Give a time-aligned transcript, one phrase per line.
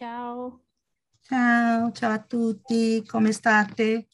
[0.00, 0.62] ciao.
[1.20, 4.08] Ciao, ciao a tutti, come state?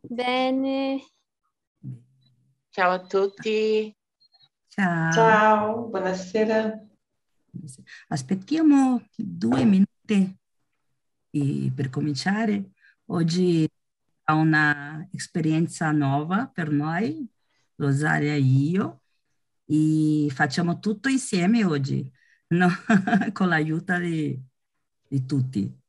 [0.00, 1.04] Bene.
[2.68, 3.92] Ciao a tutti.
[4.68, 5.10] Ciao.
[5.10, 6.86] Ciao, buonasera.
[8.06, 10.38] Aspettiamo due minuti
[11.30, 12.70] e per cominciare.
[13.06, 13.68] Oggi
[14.22, 17.28] è una esperienza nuova per noi,
[17.74, 19.02] Rosaria e io,
[19.64, 22.08] e facciamo tutto insieme oggi,
[22.50, 22.68] no?
[23.32, 24.48] con l'aiuto di,
[25.10, 25.80] di tutti,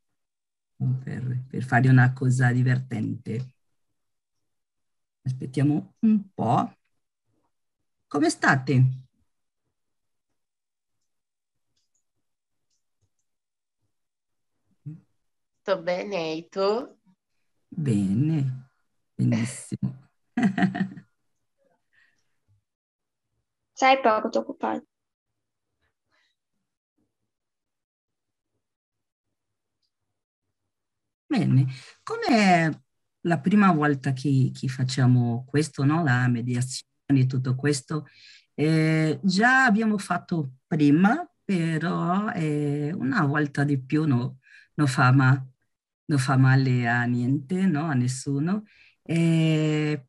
[1.04, 3.54] per, per fare una cosa divertente.
[5.22, 6.74] Aspettiamo un po'.
[8.08, 8.84] Come state?
[15.62, 16.98] Sto bene, e tu?
[17.70, 18.70] Bene,
[19.16, 20.10] benissimo.
[23.74, 24.38] Sai poco ti
[31.32, 31.66] Bene,
[32.04, 32.84] come
[33.22, 36.04] la prima volta che, che facciamo questo, no?
[36.04, 38.06] la mediazione e tutto questo,
[38.54, 44.40] eh, già abbiamo fatto prima, però eh, una volta di più no,
[44.74, 45.42] non fa, ma,
[46.06, 47.86] non fa male a niente, no?
[47.86, 48.66] a nessuno.
[49.02, 50.06] Eh,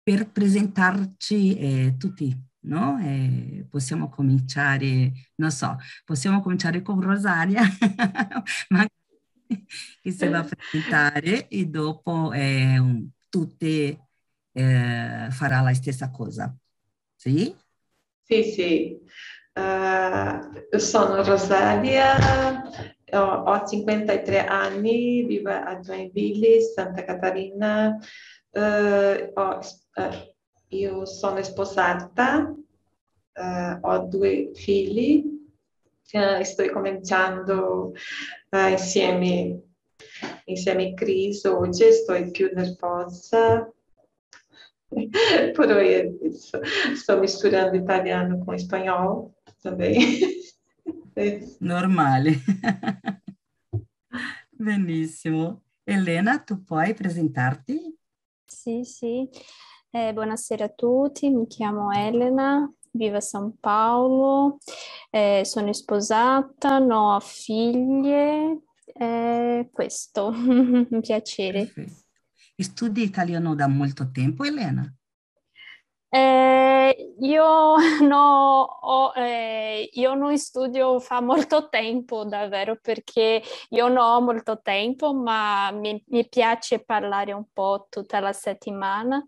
[0.00, 2.32] per presentarci eh, tutti,
[2.66, 2.98] no?
[3.00, 7.62] Eh, possiamo cominciare, non so, possiamo cominciare con Rosaria,
[8.70, 8.86] ma
[10.02, 13.98] che si va a presentare e dopo eh, tutti
[14.52, 16.54] eh, farà la stessa cosa.
[17.14, 17.54] Sì?
[18.22, 19.00] Sì, sì.
[19.54, 22.62] Uh, sono Rosalia,
[23.12, 27.98] ho, 53 anni, vivo a Joinville, Santa Catarina.
[28.50, 30.34] Uh, ho, uh,
[30.68, 32.54] io sono sposata,
[33.80, 35.24] ho due figli,
[36.42, 37.94] sto cominciando
[38.50, 39.62] insieme,
[40.44, 43.70] insieme a Cris oggi, sto più nervosa.
[45.54, 46.18] Poi
[46.94, 49.96] sto misturando italiano con spagnolo também.
[51.60, 52.36] Normale.
[54.50, 55.62] Benissimo.
[55.84, 57.96] Elena, tu puoi presentarti?
[58.44, 59.28] Sì, sì.
[59.90, 64.58] Eh, buonasera a tutti, mi chiamo Elena, vivo a San Paolo,
[65.10, 71.64] eh, sono sposata, non ho figlie, eh, questo, un piacere.
[71.64, 72.06] Perfetto.
[72.56, 74.92] Studi italiano da molto tempo, Elena?
[76.10, 83.98] Eh, io, no, ho, eh, io non studio fa molto tempo davvero perché io non
[83.98, 89.22] ho molto tempo ma mi, mi piace parlare un po' tutta la settimana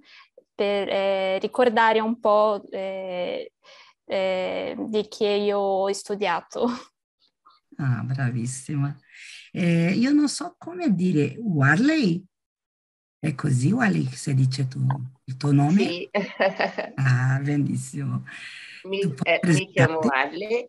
[0.61, 3.55] per eh, ricordare un po' eh,
[4.05, 6.69] eh, di che io ho studiato.
[7.79, 8.95] Ah, bravissima.
[9.53, 12.23] Eh, io non so come dire Warley.
[13.19, 14.85] È così, Wally, se dice tu,
[15.25, 15.83] il tuo nome?
[15.83, 16.11] Sì.
[16.97, 18.25] ah, benissimo.
[18.83, 20.69] Mi, eh, mi chiamo Wally,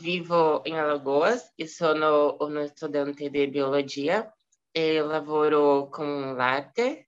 [0.00, 4.34] vivo in Alagoas e sono uno studente di biologia
[4.72, 7.07] e lavoro con l'arte.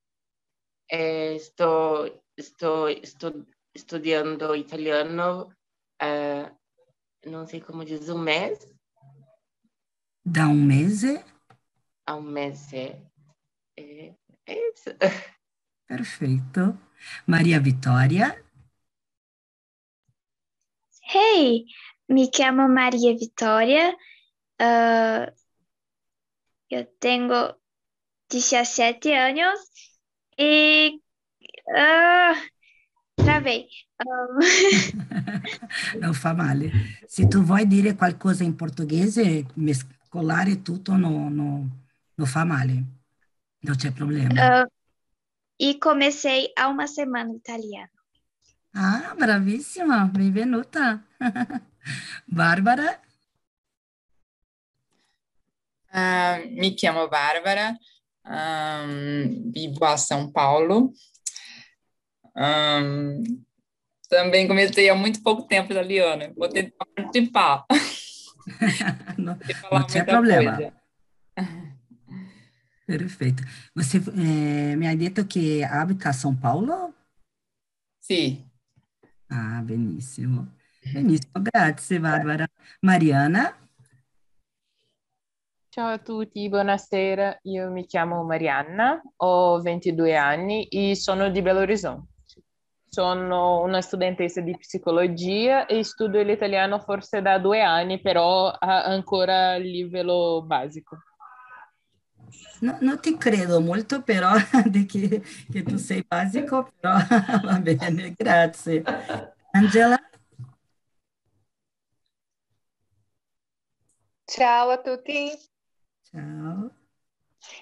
[0.93, 5.55] E sto, sto, sto studiando italiano,
[6.03, 6.59] uh,
[7.29, 8.79] non so come dire, un mese.
[10.21, 11.25] Da un mese?
[12.09, 13.13] A un mese.
[13.75, 14.97] E Isso.
[15.87, 16.79] Perfeito.
[17.27, 18.35] Maria Vitória.
[21.03, 21.67] Hey,
[22.09, 23.97] me chamo Maria Vitória.
[24.61, 25.33] Uh,
[26.69, 27.57] eu tenho
[28.29, 29.61] 17 anos
[30.37, 31.01] e.
[31.65, 32.35] Uh,
[33.15, 33.69] travei.
[34.01, 34.39] Um...
[36.01, 36.71] non fa male.
[37.07, 41.69] Se tu vuoi dire qualcosa in portoghese, mescolare tutto non no,
[42.15, 42.85] no fa male.
[43.61, 44.63] Non c'è problema.
[44.63, 44.67] Uh,
[45.59, 47.91] e comecei há uma semana italiano.
[48.73, 51.05] Ah, bravissima, benvenuta.
[52.25, 52.99] Barbara?
[55.93, 57.77] Uh, mi chiamo Barbara,
[58.31, 60.93] um, vivo a São Paulo.
[62.37, 63.23] Um,
[64.09, 66.33] também comecei há muito pouco tempo italiano.
[66.37, 67.65] Vou tentar participar.
[69.19, 69.39] não,
[69.71, 70.57] não c'è problema.
[70.57, 70.73] Coisa.
[72.87, 73.43] Perfeito.
[73.75, 76.93] Você é, me ha detto che abita a São Paulo?
[78.01, 78.45] Sì.
[79.29, 80.57] Ah, benissimo.
[80.83, 82.49] Benissimo, grazie Barbara.
[82.81, 83.60] Mariana?
[85.73, 87.39] Ciao a tutti, buonasera.
[87.43, 92.09] Io mi chiamo Marianna, ho 22 anni e sono di Belo Horizonte.
[92.89, 99.57] sono una studentessa di psicologia e studio l'italiano forse da due anni, però ancora a
[99.59, 100.99] livello basico.
[102.63, 104.33] No, non ti credo molto però
[104.67, 106.97] di che, che tu sei basico, però
[107.47, 108.83] va bene, grazie.
[109.53, 109.97] Angela?
[114.25, 115.51] Ciao a tutti.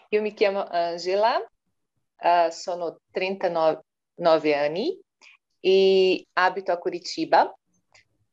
[0.09, 4.99] Io mi chiamo Angela, uh, sono 39 anni
[5.61, 7.55] e abito a Curitiba.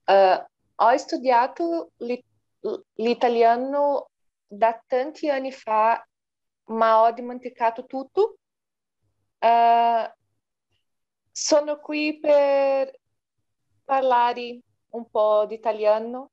[0.06, 0.46] Uh,
[0.76, 1.92] ho studiato
[2.96, 4.10] l'italiano
[4.48, 6.06] da tanti anni fa,
[6.66, 8.38] ma ho dimenticato tutto.
[9.40, 10.10] Uh,
[11.32, 13.00] sono qui per
[13.84, 16.32] parlare un po' di italiano.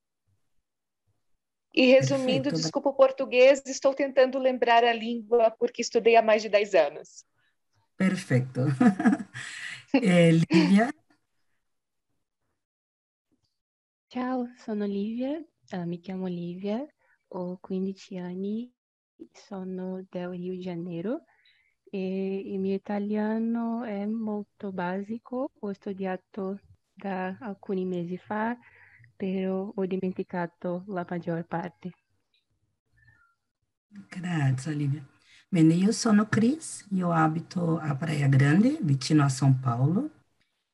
[1.74, 2.56] E resumindo, Perfeito.
[2.62, 7.24] desculpa o português, estou tentando lembrar a língua porque estudei há mais de 10 anos.
[7.96, 8.60] Perfetto.
[9.94, 10.92] eh, Livia?
[14.08, 15.42] Ciao, sono Livia,
[15.72, 16.86] uh, mi chiamo Livia,
[17.28, 18.70] ho 15 anni,
[19.32, 21.24] sono del Rio de Janeiro
[21.90, 26.60] e il mio italiano è molto basico, ho studiato
[26.92, 28.54] da alcuni mesi fa,
[29.22, 31.92] però ho dimenticato la maggior parte.
[34.08, 35.06] Grazie Olivia.
[35.48, 40.10] Bene, io sono Cris, io abito a Praia Grande, vicino a São Paulo.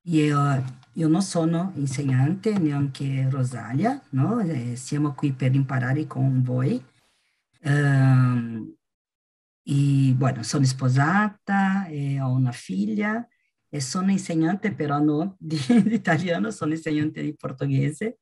[0.04, 0.64] Io,
[0.94, 4.40] io non sono insegnante, neanche Rosalia, no?
[4.40, 6.82] Eh, siamo qui per imparare con voi.
[7.64, 8.74] Um,
[9.62, 11.86] e, bueno, sono sposata,
[12.22, 13.28] ho una figlia
[13.76, 18.18] sono insegnante però non di, di italiano, sono insegnante di portoghese.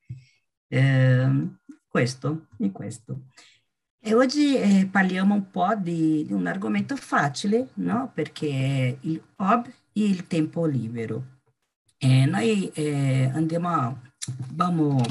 [0.68, 1.48] Eh,
[1.96, 3.28] questo, in questo.
[3.98, 8.10] E oggi eh, parliamo un po' di, di, un argomento facile, no?
[8.14, 11.40] Perché è il e il tempo libero.
[11.96, 13.96] E noi eh, andiamo, a,
[14.52, 15.02] vamo,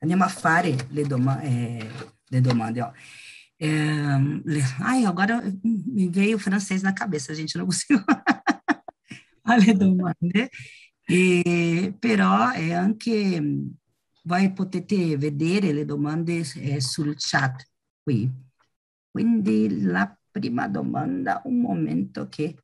[0.00, 1.88] andiamo a fare le, doma eh,
[2.26, 2.82] le domande.
[2.82, 2.92] Ó.
[3.56, 4.42] Ehm,
[4.80, 8.02] ai, agora mi veio francês na cabeça, gente não conseguiu
[9.42, 10.50] alle domande.
[11.04, 13.42] E, però è anche,
[14.22, 16.44] voi potete vedere le domande
[16.80, 17.66] sul chat
[18.02, 18.30] qui.
[19.10, 22.56] Quindi la prima domanda, un momento che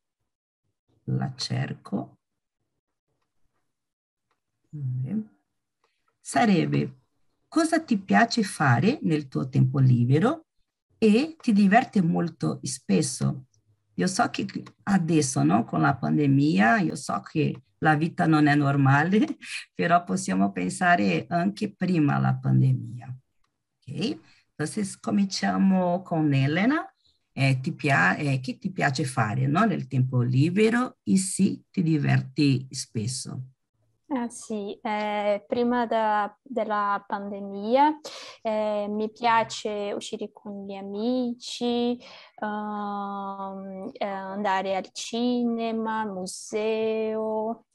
[1.03, 2.17] la cerco,
[6.19, 6.97] sarebbe
[7.47, 10.45] cosa ti piace fare nel tuo tempo libero
[10.97, 13.45] e ti diverte molto spesso.
[13.99, 14.45] Io so che
[14.83, 19.19] adesso, no, con la pandemia, io so che la vita non è normale,
[19.75, 23.13] però possiamo pensare anche prima la pandemia.
[23.77, 24.17] Ok?
[24.51, 26.85] Entonces, cominciamo con Elena.
[27.31, 29.63] Eh, ti eh, che ti piace fare no?
[29.63, 33.43] nel tempo libero e se ti diverti spesso?
[34.11, 37.99] Ah, sì, eh, prima da, della pandemia
[38.41, 41.95] eh, mi piace uscire con gli amici,
[42.41, 42.45] uh,
[44.05, 47.65] andare al cinema, al museo,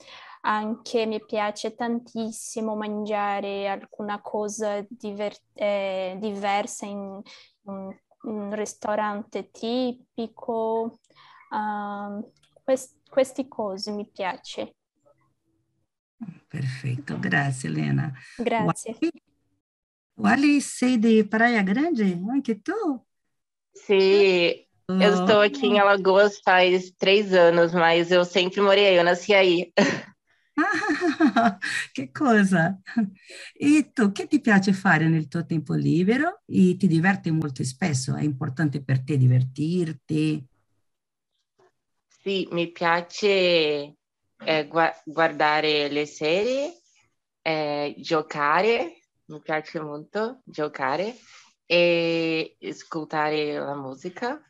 [0.40, 7.20] anche mi piace tantissimo mangiare alcuna cosa diver- eh, diversa in,
[7.66, 10.98] in, un ristorante tipico.
[11.50, 12.28] Uh,
[12.64, 14.75] quest- queste cose mi piace.
[16.49, 18.12] Perfeito, grazie Helena.
[18.37, 18.96] Grazie.
[20.16, 22.20] Wally, sei de Praia Grande?
[22.31, 23.05] Anche tu?
[23.74, 25.00] Sim, oh.
[25.00, 29.34] eu estou aqui em Alagoas faz três anos, mas eu sempre morei aí, eu nasci
[29.34, 29.72] aí.
[30.56, 31.58] Ah,
[31.93, 32.81] che cosa!
[33.58, 38.15] E tu, che ti piace fare nel tuo tempo libero e ti diverte molto spesso?
[38.15, 40.46] È importante per te divertirti?
[42.06, 43.96] Sì, mi piace
[44.44, 44.69] eh,
[45.05, 46.81] guardare le serie,
[47.43, 51.15] eh, giocare, mi piace molto giocare
[51.67, 54.41] e ascoltare la musica,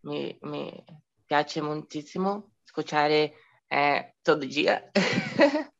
[0.00, 0.84] mi, mi
[1.24, 3.34] piace moltissimo ascoltare
[3.66, 4.90] eh, tutto dia.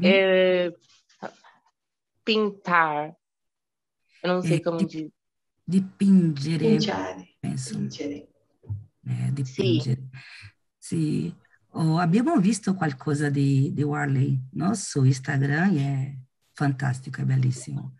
[0.00, 0.78] e,
[2.22, 3.16] pintar,
[4.22, 5.10] non so come dire.
[5.64, 6.58] Dipingere.
[6.58, 7.36] Dipingere.
[7.38, 7.78] Penso.
[7.78, 8.28] Dipingere.
[9.06, 10.08] Eh, dipingere.
[10.76, 11.32] Sì.
[11.32, 11.48] sì.
[11.72, 14.74] Oh, abbiamo visto qualcosa di, di Warley no?
[14.74, 16.16] su Instagram e è
[16.52, 17.96] fantastico, è bellissimo.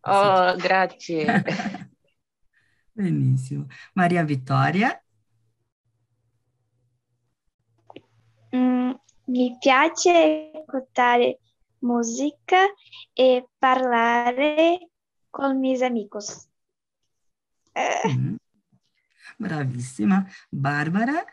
[0.00, 1.42] Oh, grazie.
[2.92, 3.66] Benissimo.
[3.94, 5.00] Maria Vittoria?
[8.54, 8.90] Mm,
[9.26, 11.38] mi piace ascoltare
[11.78, 12.66] musica
[13.12, 14.90] e parlare
[15.30, 16.50] con i miei amici.
[17.72, 18.08] Eh.
[18.08, 18.34] Mm.
[19.38, 20.26] Bravissima.
[20.48, 21.24] Barbara?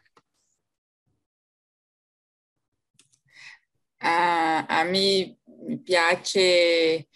[4.01, 5.37] Uh, a me
[5.83, 7.07] piace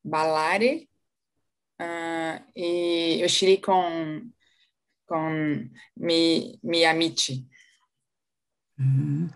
[0.00, 0.88] ballare
[1.76, 4.32] uh, e uscire con,
[5.04, 7.46] con i miei amici.
[8.80, 9.26] Mm.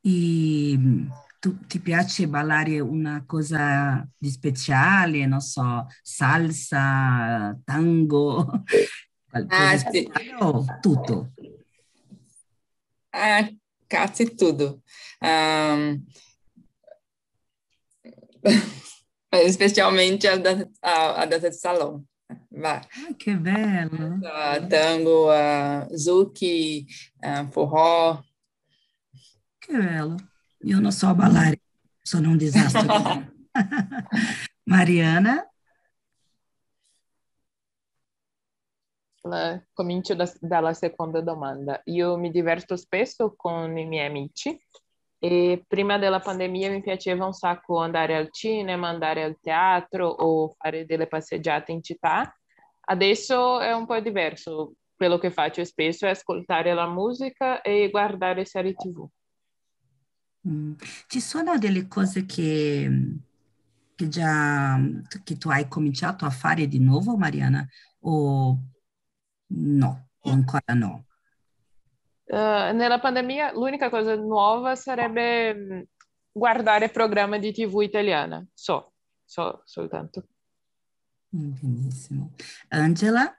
[0.00, 0.78] E
[1.38, 8.62] tu, ti piace ballare una cosa di speciale, non so, salsa, tango,
[9.48, 10.08] Ah, sì.
[10.08, 11.32] speciale o tutto?
[13.10, 13.48] Ah,
[13.88, 14.82] quase tudo.
[15.20, 16.04] Um,
[19.50, 22.04] specialmente a, dan- a, a dança de salão.
[22.50, 22.80] Vai.
[22.80, 24.16] Ah, che bello!
[24.16, 26.40] Uh, tango, uh, zouk,
[27.22, 28.22] uh, forró.
[29.58, 30.16] Che bello.
[30.64, 31.60] Io non so ballare,
[32.02, 32.82] sono un disastro.
[34.64, 35.48] Mariana?
[39.22, 41.80] La- Comincio da- dalla seconda domanda.
[41.86, 44.58] Io mi diverto spesso con i miei amici
[45.18, 50.54] e prima della pandemia mi piaceva un sacco andare al cinema, andare al teatro o
[50.58, 52.34] fare delle passeggiate in città.
[52.88, 54.74] Adesso è un po' diverso.
[54.94, 59.06] Quello che faccio spesso è ascoltare la musica e guardare serie TV.
[60.48, 60.72] Mm.
[61.06, 62.88] Ci sono delle cose che,
[63.94, 64.78] che già
[65.24, 67.66] che tu hai cominciato a fare di nuovo, Mariana?
[68.00, 68.58] O
[69.48, 71.04] no, ancora no?
[72.28, 75.82] Eh, nella pandemia l'unica cosa nuova sarebbe mh,
[76.32, 78.44] guardare programmi di TV italiana.
[78.52, 80.26] So, so soltanto.
[81.34, 82.32] Mm, Benissimo.
[82.68, 83.32] Angela?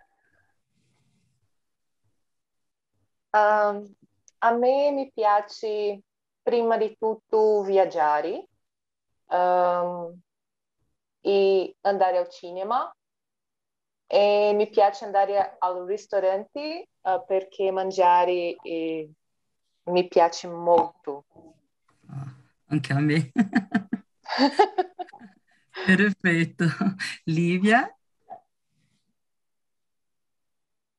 [3.32, 3.94] Um,
[4.40, 6.02] a me mi piace
[6.42, 8.48] prima di tutto viaggiare
[9.28, 10.18] um,
[11.20, 12.90] e andare al cinema
[14.08, 19.12] e mi piace andare al ristorante uh, perché mangiare eh,
[19.84, 21.26] mi piace molto.
[22.08, 22.34] Ah,
[22.68, 23.32] anche a me.
[25.86, 26.66] Perfetto.
[27.26, 27.92] Livia?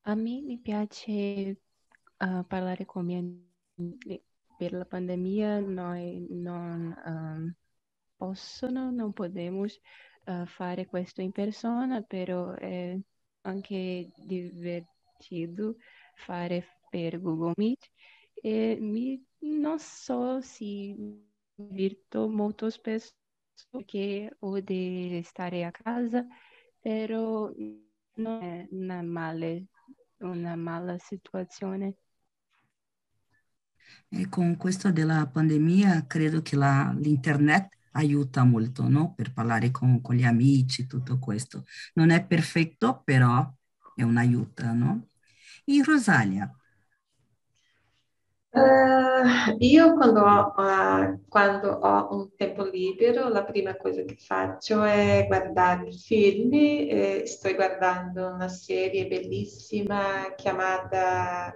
[0.03, 1.57] A me mi piace eh,
[2.47, 3.19] parlare con miei
[3.77, 4.23] amici.
[4.57, 7.55] Per la pandemia noi non ehm,
[8.17, 9.79] possono, non podemos
[10.29, 12.97] eh, fare questo in persona, però è
[13.41, 15.77] anche divertito
[16.15, 17.89] fare per Google Meet
[18.33, 23.13] e mi, non so se mi diverto molto spesso
[23.69, 26.25] perché ho di stare a casa,
[26.79, 27.51] però
[28.15, 29.67] non è una male,
[30.19, 31.95] una mala situazione.
[34.09, 39.13] E con questo della pandemia credo che l'internet aiuta molto, no?
[39.15, 41.65] Per parlare con, con gli amici, tutto questo.
[41.93, 43.51] Non è perfetto, però
[43.95, 45.09] è un aiuto, no?
[45.65, 46.51] E Rosalia?
[48.51, 54.81] Eh, io quando ho, eh, quando ho un tempo libero, la prima cosa che faccio
[54.83, 56.49] è guardare film.
[56.53, 61.55] e sto guardando una serie bellissima chiamata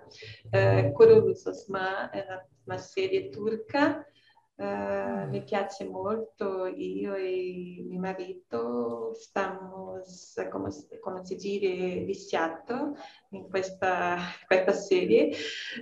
[0.51, 4.05] eh, Kurulus Osman, è una, una serie turca.
[4.55, 9.13] Eh, mi piace molto, io e mio marito.
[9.13, 10.01] Stiamo,
[10.49, 10.69] come,
[10.99, 12.95] come si dice, viciato
[13.29, 14.17] in questa,
[14.47, 15.31] questa serie.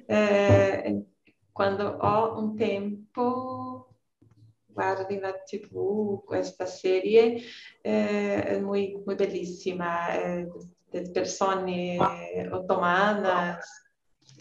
[0.05, 1.05] Eh,
[1.51, 3.87] quando ho un tempo
[4.65, 7.41] guardo la tv questa serie,
[7.81, 10.47] eh, è molto, bellissima, eh,
[10.89, 11.97] delle persone
[12.51, 13.59] ottomane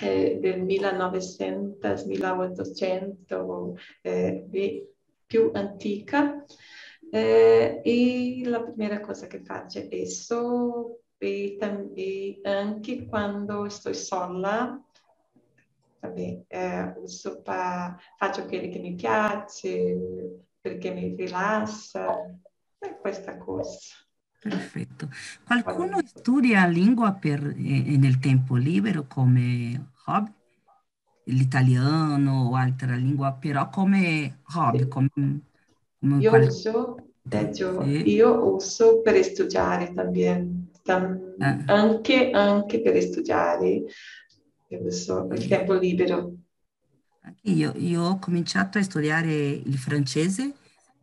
[0.01, 4.87] del 1900, 1800, eh,
[5.27, 6.45] più antica.
[7.13, 14.81] Eh, e la prima cosa che faccio adesso, e, tam- e anche quando sto sola,
[16.01, 19.99] vabbè, eh, uso pa- faccio quello che mi piace,
[20.61, 22.15] perché mi rilassa,
[22.79, 23.79] è questa cosa.
[24.39, 25.09] Perfetto.
[25.45, 30.33] Qualcuno studia lingua per, eh, nel tempo libero come hobby?
[31.25, 35.09] L'italiano o altra lingua, però come hobby, come,
[36.01, 36.97] come Io qual- uso,
[37.31, 38.09] io, Sì.
[38.09, 41.59] io uso per studiare también, tam- Eh.
[41.67, 43.85] anche, anche per studiare,
[44.69, 46.35] uso il tempo libero.
[47.43, 50.55] Io, io ho cominciato a studiare il francese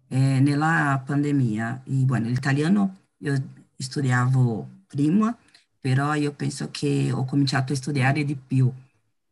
[0.07, 1.83] eh, nella pandemia.
[1.85, 3.35] E, bueno, l'italiano io
[3.77, 5.35] studiavo prima,
[5.79, 8.71] però io penso che ho cominciato a studiare di più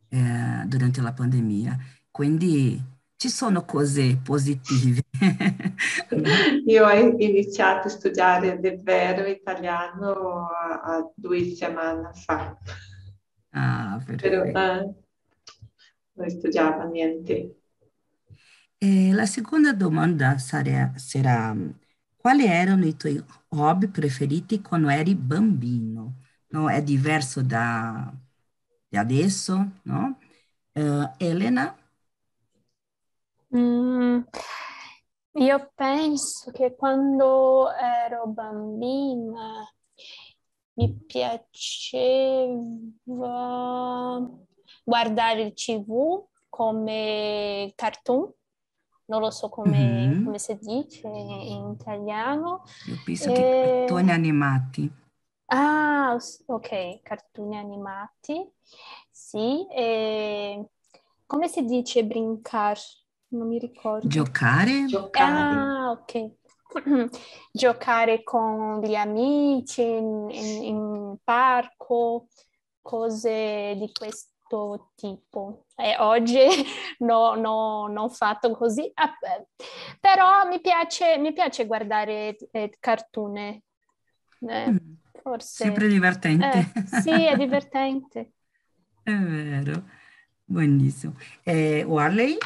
[0.08, 1.76] eh, durante la pandemia.
[2.10, 2.82] Quindi
[3.16, 5.02] ci sono cose positive.
[6.66, 12.56] Io ho iniziato a studiare davvero italiano a, due settimane fa,
[13.50, 14.94] Ah, però eh,
[16.12, 17.56] non studiavo niente.
[18.78, 21.56] E la seconda domanda sarà, sarà
[22.16, 26.22] quali erano i tuoi hobby preferiti quando eri bambino?
[26.48, 26.68] No?
[26.68, 28.12] È diverso da,
[28.88, 30.18] da adesso, no?
[30.72, 31.76] Uh, Elena?
[33.56, 34.20] Mm,
[35.32, 39.66] io penso che quando ero bambina
[40.74, 41.40] mi piaceva
[44.84, 48.30] guardare il TV come cartoon,
[49.06, 50.24] non lo so come, mm-hmm.
[50.24, 52.64] come si dice in italiano.
[52.86, 53.34] Io penso e...
[53.34, 55.04] che cartoni animati.
[55.46, 58.44] Ah, ok, cartoni animati,
[59.10, 59.66] sì.
[59.68, 60.68] E...
[61.26, 62.78] Come si dice brincar?
[63.28, 64.06] Non mi ricordo.
[64.06, 64.86] Giocare?
[64.86, 65.58] Giocare.
[65.58, 66.30] Ah, ok.
[67.52, 72.26] Giocare con gli amici in, in, in parco,
[72.80, 75.64] cose di questo tipo.
[75.76, 76.38] E oggi
[77.00, 79.12] no, no, non ho fatto così, ah,
[80.00, 83.62] però mi piace, mi piace guardare eh, cartone.
[84.40, 84.76] Eh, mm.
[85.26, 85.64] Forse.
[85.64, 86.72] Sempre divertente.
[86.72, 88.34] Eh, sì, è divertente.
[89.02, 89.82] è vero,
[90.44, 91.16] buonissimo.
[91.42, 92.38] Eh, Warley?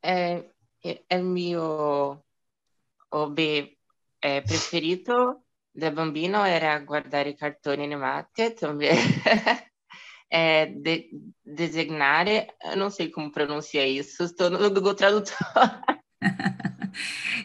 [0.00, 2.24] Eh, il mio
[3.08, 3.78] hobby
[4.20, 8.54] eh, preferito da bambino era guardare cartoni animati,
[10.30, 11.10] é, de,
[11.44, 12.26] designar,
[12.74, 15.36] não sei como pronuncia isso, estou no Google Tradutor.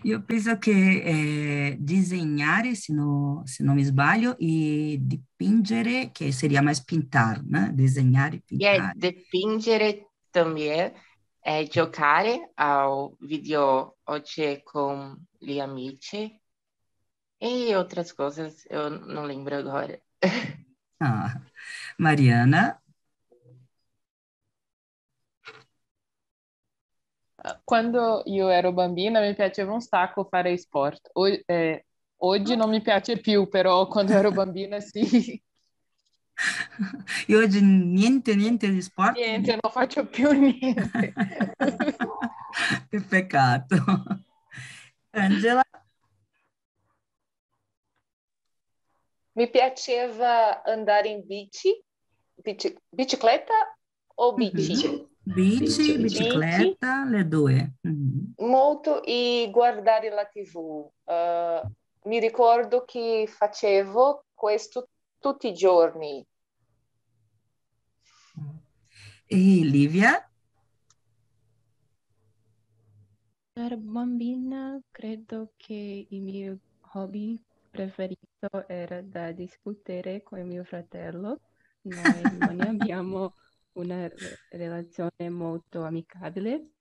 [0.03, 6.61] Io penso che eh, disegnare, se, no, se, non mi sbaglio, e dipingere, che seria
[6.61, 7.71] mais pintar, né?
[7.73, 8.91] Desenhar e pintar.
[8.91, 10.91] É, dipingere também,
[11.43, 16.39] é jogar ao vídeo hoje com gli amici
[17.39, 19.99] e outras coisas, eu não lembro agora.
[21.01, 21.41] Ah,
[21.99, 22.81] Mariana?
[27.63, 31.09] Quando io ero bambina mi piaceva un sacco fare sport.
[31.13, 31.85] O, eh,
[32.17, 35.41] oggi non mi piace più, però quando ero bambina sì.
[37.27, 39.15] E oggi niente, niente di sport?
[39.15, 41.13] Niente, non faccio più niente.
[42.89, 43.75] che peccato.
[45.11, 45.61] Angela?
[49.33, 51.71] Mi piaceva andare in bici,
[52.35, 53.77] bici bicicletta
[54.15, 55.11] o bici?
[55.25, 57.75] Bici, bicicletta, le due.
[57.87, 58.49] Mm-hmm.
[58.49, 60.55] Molto e guardare la tv.
[61.05, 66.25] Uh, mi ricordo che facevo questo tutti i giorni.
[69.25, 70.29] E Livia?
[73.53, 76.57] Per bambina credo che il mio
[76.95, 81.39] hobby preferito era da discutere con mio fratello.
[81.83, 83.35] Noi non abbiamo
[83.73, 84.09] una
[84.49, 86.71] relazione molto amicabile,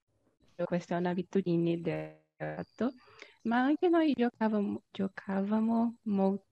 [0.65, 2.93] questa è un'abitudine del gatto,
[3.43, 6.45] ma anche noi giocavamo, giocavamo molto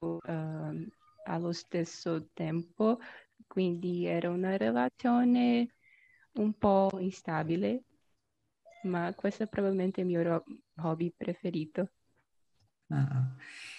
[0.00, 0.88] uh,
[1.24, 2.98] allo stesso tempo,
[3.46, 5.74] quindi era una relazione
[6.34, 7.84] un po' instabile,
[8.84, 10.44] ma questo è probabilmente il mio
[10.76, 11.90] hobby preferito.
[12.88, 13.34] Uh,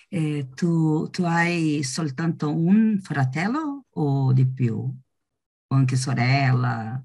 [0.09, 4.93] eh, tu, tu, hai soltanto un fratello o di più?
[5.69, 7.03] O anche sorella?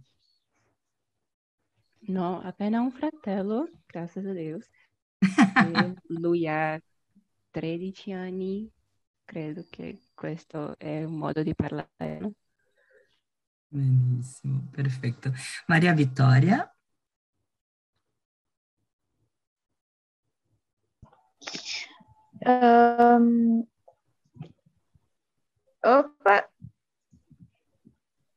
[2.09, 4.59] No, appena un fratello, grazie a Dio.
[6.09, 6.81] lui ha
[7.51, 8.71] 13 anni,
[9.25, 12.33] credo che questo è un modo di parlare.
[13.69, 15.33] Benissimo, perfetto.
[15.67, 16.73] Maria Vittoria?
[22.45, 23.67] Um,
[25.83, 26.52] opa,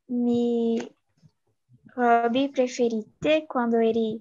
[0.08, 0.78] mi
[1.96, 4.18] hobby preferite quando eri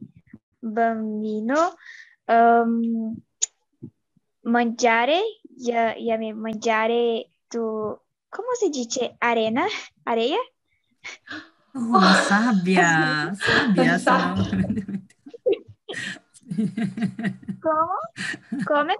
[0.59, 1.75] bambino
[2.27, 3.15] um,
[4.43, 5.21] mangiare,
[5.57, 7.59] ya, ya mangiare tu,
[8.29, 9.65] come si dice arena,
[10.03, 10.39] areia?
[11.75, 13.97] Oh, sabbia, sabbia.
[17.59, 18.63] Come?
[18.63, 18.95] Come?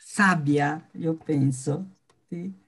[0.00, 1.86] Sabbia, io penso.
[2.28, 2.59] Sì.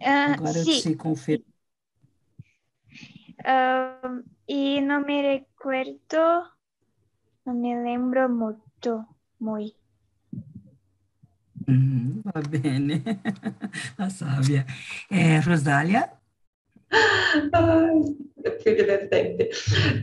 [0.00, 0.80] Uh, Agora sì.
[0.80, 1.44] ci confermo.
[3.44, 6.56] Uh, e non mi ricordo,
[7.44, 9.74] non mi lembro molto, muy.
[11.70, 13.02] Mm, va bene,
[13.96, 14.64] la sabbia.
[15.10, 16.18] Eh, Rosalia?
[17.52, 17.88] Ah,
[18.62, 19.50] che divertente.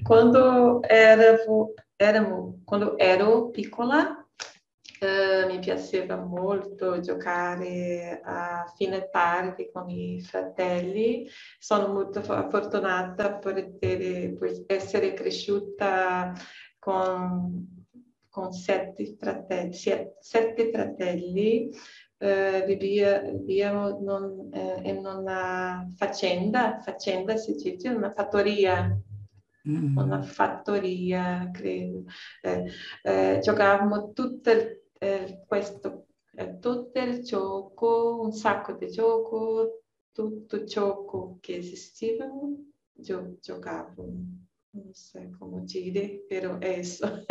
[0.03, 4.24] Quando ero, ero, quando ero piccola,
[4.99, 11.27] Uh, mi piaceva molto giocare a fine tardi con i fratelli.
[11.59, 13.77] Sono molto fortunata per,
[14.67, 16.33] essere cresciuta
[16.79, 17.85] con,
[18.29, 19.73] con sette fratelli.
[19.73, 21.69] Sette fratelli.
[22.17, 28.97] Uh, viviamo non, uh, in una faccenda, faccenda si dice, una fattoria
[29.67, 29.97] mm.
[29.97, 32.03] una fattoria, credo.
[32.41, 32.65] Eh,
[33.03, 40.63] eh, giocavamo tutto il, eh, questo, eh, tutto il gioco, un sacco di gioco, tutto
[40.63, 42.25] gioco che esisteva,
[42.91, 44.03] gio- giocavo.
[44.71, 47.23] Non so come dire, però è eso.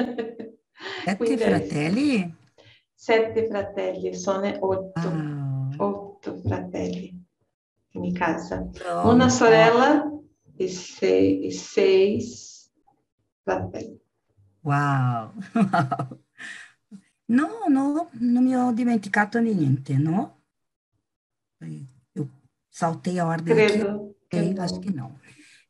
[1.05, 2.35] Sette fratelli?
[2.95, 5.09] Sette fratelli, sono otto.
[5.09, 5.69] Ah.
[5.77, 7.23] Otto fratelli
[7.91, 8.67] in casa.
[8.87, 10.11] Oh, Una sorella
[10.57, 12.71] e, sei, e seis
[13.43, 14.01] fratelli.
[14.63, 15.33] Wow.
[17.27, 20.43] No, no, non mi ho dimenticato niente, no?
[22.15, 22.31] Eu
[22.71, 24.61] saltei a ordem Credo aqui.
[24.61, 25.19] Acho que não.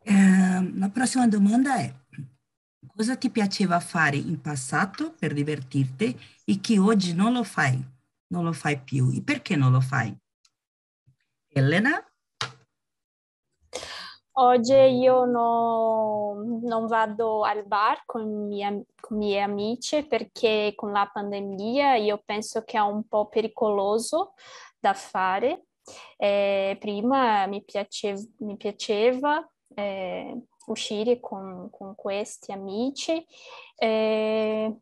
[0.04, 1.94] Eh, la prossima domanda è,
[2.88, 7.82] cosa ti piaceva fare in passato per divertirti e che oggi non lo fai?
[8.28, 9.10] Non lo fai più.
[9.14, 10.14] E perché non lo fai?
[11.48, 12.02] Elena?
[14.36, 18.70] Oggi io no, non vado al bar con, mia,
[19.00, 24.34] con i miei amici perché con la pandemia io penso che è un po' pericoloso
[24.76, 25.66] da fare.
[26.16, 33.24] Eh, prima mi, piacev, mi piaceva eh, uscire con, con, questi amici.
[33.76, 34.76] Eh,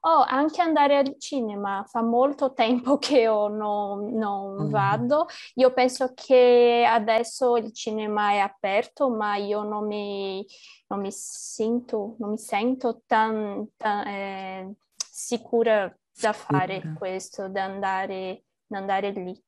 [0.00, 4.70] Oh, anche andare al cinema, fa molto tempo che io non, non mm.
[4.70, 5.26] vado.
[5.54, 10.44] Io penso che adesso il cinema è aperto, ma io non mi,
[10.88, 16.92] non mi sento, non mi sento tan, tan eh, sicura da fare sì.
[16.94, 19.42] questo, da andare, da andare lì.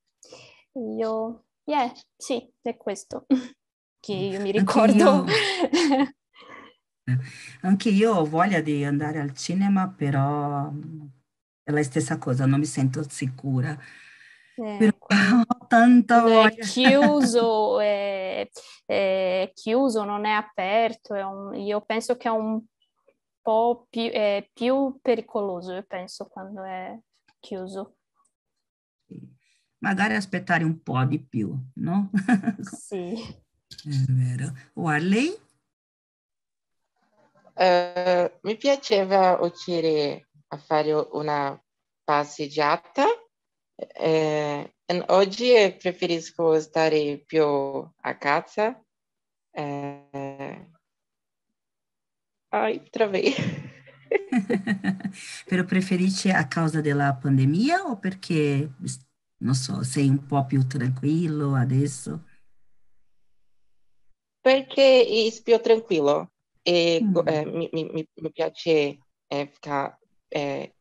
[0.96, 3.26] Io, yeah, sì, è questo
[4.00, 5.24] che io mi ricordo.
[7.62, 10.70] Anche io ho voglia di andare al cinema, però
[11.62, 13.78] è la stessa cosa, non mi sento sicura.
[14.54, 14.96] Eh, però
[15.46, 16.48] ho tanta voglia.
[16.48, 18.48] È chiuso, è,
[18.84, 21.14] è chiuso, non è aperto.
[21.14, 22.60] È un, io penso che è un
[23.40, 26.98] po' più, è più pericoloso, io penso, quando è
[27.40, 27.96] chiuso.
[29.78, 32.10] Magari aspettare un po' di più, no?
[32.60, 33.14] Sì.
[33.84, 34.52] È vero.
[34.74, 35.34] Warley?
[37.54, 41.60] Uh, mi piaceva uscire a fare una
[42.02, 43.04] passeggiata.
[43.74, 44.74] Eh,
[45.08, 48.82] oggi preferisco stare più a casa.
[49.50, 50.70] Eh,
[52.48, 53.34] ai, trovei.
[55.46, 58.70] Però preferisci a causa della pandemia o perché,
[59.38, 62.26] non so, sei un po' più tranquillo adesso?
[64.40, 66.31] Perché è più tranquillo
[66.62, 67.16] e mm.
[67.26, 69.98] eh, mi, mi, mi, piace eh, ficar
[70.28, 70.74] eh,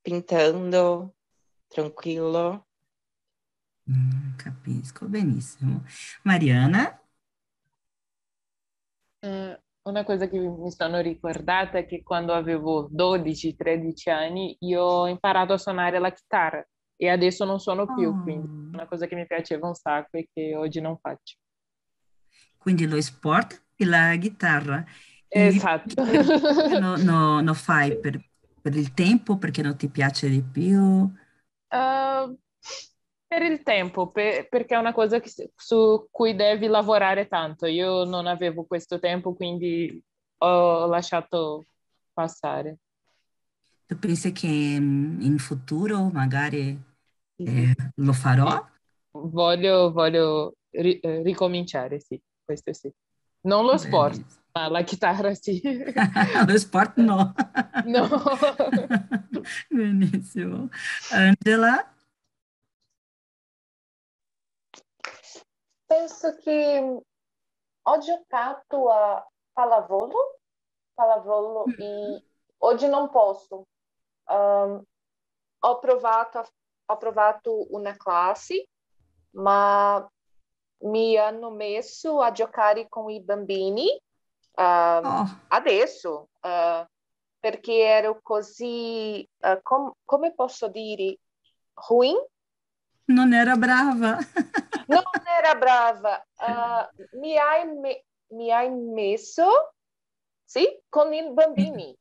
[0.00, 1.14] pintando
[1.66, 2.66] tranquillo.
[3.90, 5.84] Mm, capisco benissimo.
[6.22, 7.00] Mariana?
[9.20, 15.08] Uh, una cosa che mi sono ricordata è che quando avevo 12-13 anni io ho
[15.08, 16.64] imparato a suonare la chitarra
[16.96, 18.22] e adesso non suono più, oh.
[18.22, 21.36] quindi una cosa che mi piaceva un sacco e che oggi non faccio.
[22.56, 24.84] Quindi lo sport e la chitarra.
[25.32, 26.04] Esatto.
[26.78, 28.20] No, no, no fai per,
[28.60, 30.80] per, il tempo, perché non ti piace di più?
[30.80, 32.38] Uh,
[33.26, 37.66] per il tempo, per, perché è una cosa che, su cui devi lavorare tanto.
[37.66, 40.02] Io non avevo questo tempo, quindi
[40.38, 41.64] ho lasciato
[42.12, 42.78] passare.
[43.86, 46.78] Tu pensi che in futuro magari
[47.36, 48.66] eh, lo farò?
[49.12, 52.90] Voglio, voglio ri, eh, ricominciare, sì, questo sì.
[53.44, 54.20] Non lo sport,
[54.52, 55.60] ma la chitarra sì.
[56.46, 57.34] Lo sport no.
[57.84, 58.08] No.
[59.68, 60.68] Benissimo.
[61.10, 61.92] Angela?
[65.86, 67.02] Penso che
[67.82, 70.38] ho giocato a pallavolo,
[70.94, 71.80] pallavolo mm.
[71.80, 72.24] e
[72.58, 73.66] oggi non posso.
[74.28, 74.82] Um,
[75.58, 76.46] ho, provato,
[76.86, 78.68] ho provato una classe,
[79.30, 80.08] ma
[80.82, 83.86] mi hanno messo a giocare con i bambini
[84.54, 85.40] uh, oh.
[85.48, 86.84] adesso, uh,
[87.38, 91.18] perché ero così, uh, com- come posso dire,
[91.88, 92.16] ruim?
[93.06, 94.18] Non era brava.
[94.86, 95.02] non
[95.38, 96.24] era brava.
[97.12, 99.74] mi, hai me- mi hai messo,
[100.44, 101.96] sì, con i bambini.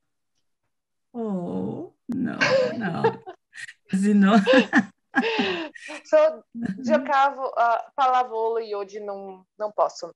[1.13, 2.37] Oh, no,
[2.77, 3.23] no.
[3.89, 4.35] quasi no.
[6.03, 6.43] Só
[6.81, 10.13] giocavo uh, pallavolo e hoje não, não posso.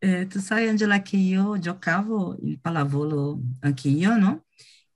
[0.00, 4.46] Eh, tu sai, Angela, che io giocavo il pallavolo anche io, no?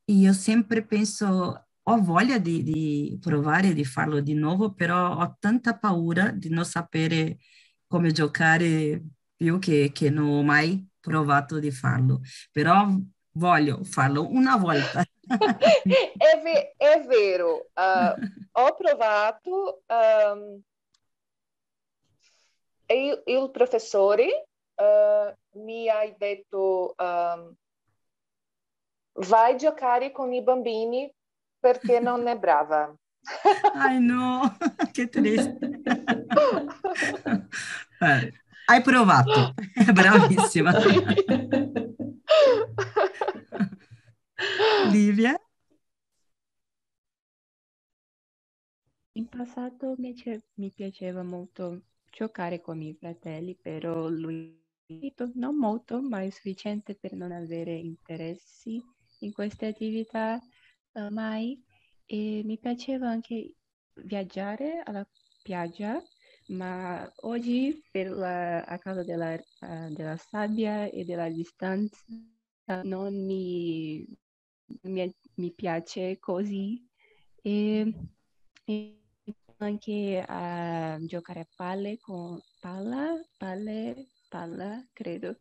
[0.05, 5.37] E io sempre penso, ho voglia di, di provare di farlo di nuovo, però ho
[5.39, 7.39] tanta paura di non sapere
[7.87, 9.01] come giocare
[9.37, 12.21] più che, che non ho mai provato di farlo.
[12.51, 12.89] Però
[13.33, 15.05] voglio farlo una volta.
[15.27, 18.15] È, ve- è, vero, uh,
[18.53, 20.61] ho provato, um,
[22.87, 27.55] il, il professore uh, mi ha detto um,
[29.29, 31.11] vai giocare con i bambini
[31.59, 32.95] perché non è brava.
[33.75, 34.57] Ai no,
[34.93, 35.59] che triste.
[37.99, 38.33] eh,
[38.67, 39.55] hai provato,
[39.93, 40.73] bravissima.
[44.93, 45.41] Livia?
[49.13, 50.15] In passato mi,
[50.55, 54.63] mi piaceva molto giocare con i fratelli, però lui
[55.35, 58.83] non molto, ma è sufficiente per non avere interessi
[59.21, 60.39] in queste attività
[60.93, 61.63] uh, mai.
[62.05, 63.55] E mi piaceva anche
[63.95, 66.01] viaggiare alla spiaggia,
[66.49, 72.05] ma oggi la, a causa della, uh, della sabbia e della distanza
[72.83, 74.05] non mi,
[74.83, 76.85] mi, mi piace così.
[77.43, 77.93] E,
[78.65, 79.01] e
[79.59, 85.41] anche a giocare a palle con palla, palle, palla, credo,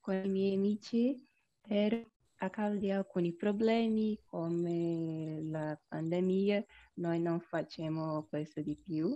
[0.00, 1.26] con i miei amici
[1.60, 2.06] per
[2.40, 9.12] a causa di alcuni problemi come la pandemia noi non facciamo questo di più,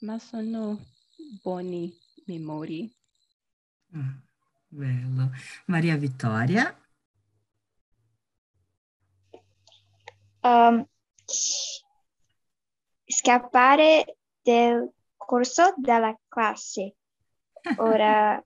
[0.00, 0.78] ma sono
[1.42, 1.92] buone
[2.26, 2.90] memorie.
[3.96, 4.18] Mm,
[4.68, 5.30] bello.
[5.66, 6.85] Maria Vittoria?
[10.46, 10.86] Um,
[13.04, 16.94] scappare del corso della classe.
[17.78, 18.40] Ora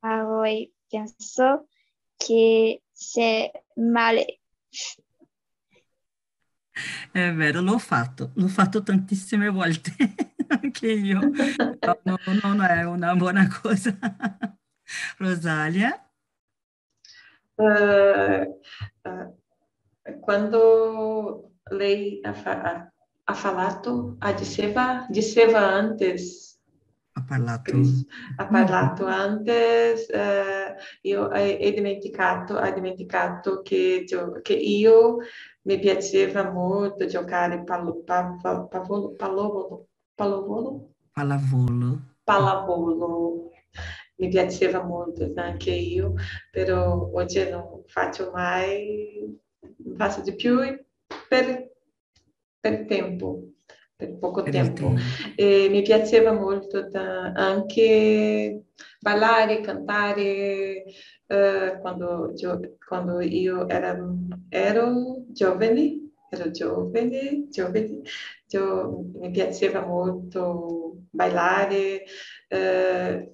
[0.00, 1.68] a voi penso
[2.16, 4.40] che se male.
[7.10, 9.92] È vero, l'ho fatto, l'ho fatto tantissime volte,
[10.48, 13.96] anche io, no, non è una buona cosa.
[15.18, 16.10] Rosalia?
[17.54, 18.58] Uh,
[19.02, 19.39] uh,
[20.18, 22.90] quando lei ha, fa,
[23.24, 26.50] ha parlato, ha diceva, diceva antes
[27.12, 27.72] ha parlato,
[28.36, 34.04] ha parlato antes, eh, io ho dimenticato, ho dimenticato che,
[34.42, 35.18] che, io
[35.62, 38.36] mi piaceva molto giocare pallo, pallo,
[38.68, 40.94] pallo, pallavolo, pallavolo?
[41.12, 42.00] Pallavolo.
[42.22, 43.50] Pallavolo.
[44.16, 46.14] Mi piaceva molto anche io,
[46.50, 49.36] però oggi non faccio mai,
[49.96, 50.58] faccio di più
[51.28, 51.70] per,
[52.60, 53.50] per tempo
[54.00, 54.94] per poco tempo.
[55.36, 58.64] E mi piaceva molto da, anche
[58.98, 60.84] ballare, cantare
[61.26, 62.32] uh, quando,
[62.86, 63.98] quando, io era,
[64.48, 68.00] ero giovane, ero giovane, giovane
[68.46, 72.04] io, mi piaceva molto ballare.
[72.48, 73.32] Uh,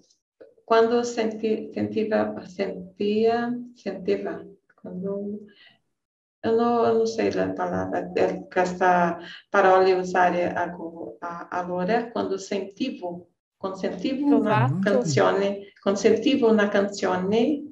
[0.65, 5.45] quando senti, sentiva, sentia, sentiva, quando
[6.47, 8.13] eu não, eu não sei a palavra,
[8.55, 9.19] esta
[9.51, 10.33] parola usar
[11.51, 13.29] agora, quando sentivo,
[13.59, 17.65] consentivo una canzone, consentivo una canzone,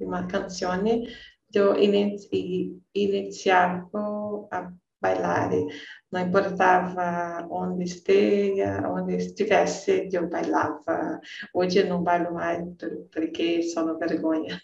[0.00, 1.08] uma canzone,
[1.52, 5.66] eu inizi, iniziavo a ballare,
[6.10, 11.20] não importava onde esteja, onde estivesse, eu bailava.
[11.54, 12.64] Hoje eu não bailo mais
[13.12, 14.60] porque sono vergonha.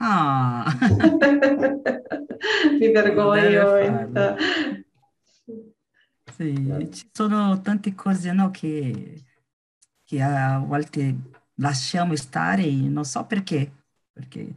[0.00, 0.64] Ah.
[2.78, 4.06] Mi vergogno.
[6.36, 9.24] Sì, ci sono tante cose no, che,
[10.04, 11.16] che a volte
[11.54, 14.54] lasciamo stare e non so perché, perché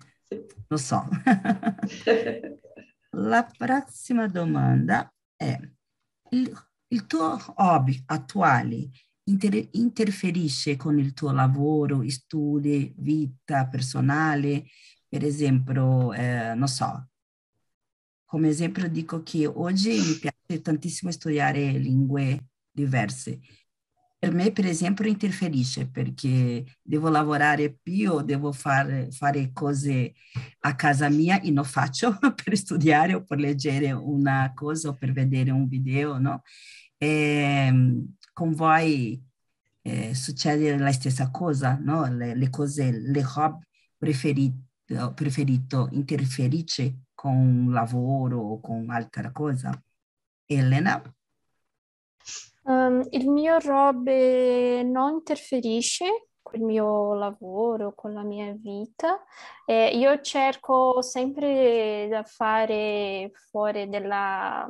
[0.68, 1.08] non so.
[3.14, 5.60] La prossima domanda è,
[6.30, 8.90] il, il tuo hobby attuale
[9.24, 14.66] inter, interferisce con il tuo lavoro, studi, vita personale?
[15.12, 17.10] Per esempio, eh, non so,
[18.24, 23.42] come esempio dico che oggi mi piace tantissimo studiare lingue diverse.
[24.18, 30.14] Per me, per esempio, interferisce perché devo lavorare più, devo fare, fare cose
[30.62, 35.12] a casa mia e non faccio per studiare o per leggere una cosa o per
[35.12, 36.44] vedere un video, no?
[36.98, 39.22] E, con voi
[39.82, 42.06] eh, succede la stessa cosa, no?
[42.06, 49.72] Le, le cose, le hobby preferiti preferito interferisce con lavoro o con altra cosa?
[50.46, 51.02] Elena?
[52.64, 59.24] Um, il mio hobby non interferisce col mio lavoro, con la mia vita.
[59.66, 64.70] Eh, io cerco sempre da fare fuori della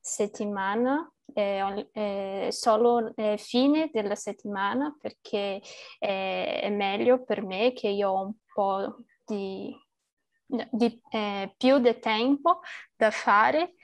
[0.00, 5.60] settimana, eh, eh, solo eh, fine della settimana, perché
[5.98, 11.98] eh, è meglio per me che io ho un po' di, di eh, più di
[11.98, 12.60] tempo
[12.96, 13.74] da fare.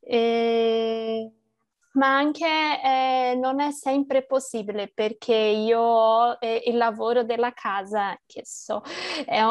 [0.00, 1.30] E
[1.96, 8.18] ma anche eh, non è sempre possibile perché io ho eh, il lavoro della casa,
[8.26, 8.82] che so,
[9.26, 9.42] eh,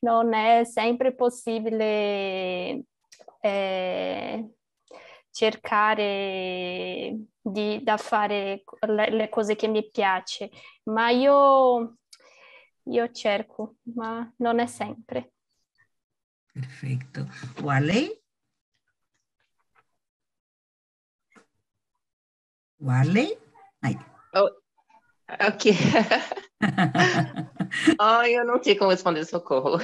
[0.00, 2.82] non è sempre possibile
[3.40, 4.50] eh,
[5.30, 10.50] cercare di da fare le, le, cose che mi piace,
[10.84, 11.98] ma io,
[12.84, 15.32] io cerco, ma non è sempre.
[16.52, 17.28] Perfetto.
[17.62, 18.20] Wale?
[22.80, 23.38] Warley?
[23.82, 23.96] Aí.
[24.32, 24.50] Oh,
[25.28, 25.70] ok.
[28.00, 29.78] oh, eu não sei como responder socorro.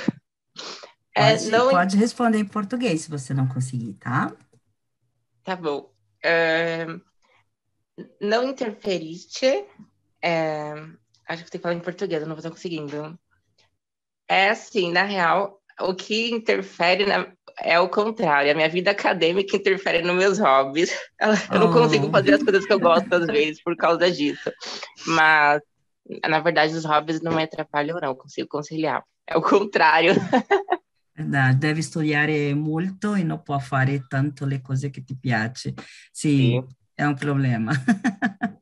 [1.15, 1.71] É, pode, não...
[1.71, 4.35] pode responder em português se você não conseguir, tá?
[5.45, 5.93] Tá bom.
[6.25, 7.01] Uh,
[8.21, 9.67] não interferiste.
[10.23, 10.75] É,
[11.27, 13.19] acho que tem que falar em português, eu não estar conseguindo.
[14.29, 18.51] É assim, na real, o que interfere na, é o contrário.
[18.51, 20.91] A minha vida acadêmica interfere nos meus hobbies.
[21.53, 21.73] Eu não oh.
[21.73, 24.51] consigo fazer as coisas que eu gosto às vezes por causa disso.
[25.07, 25.63] Mas,
[26.29, 28.09] na verdade, os hobbies não me atrapalham, não.
[28.09, 29.03] Eu consigo conciliar.
[29.27, 30.13] É o contrário.
[31.17, 35.73] Verdade, deve studiare molto e non può fare tanto le cose che ti piace.
[36.13, 36.63] Sì, sì.
[36.95, 37.73] è un problema.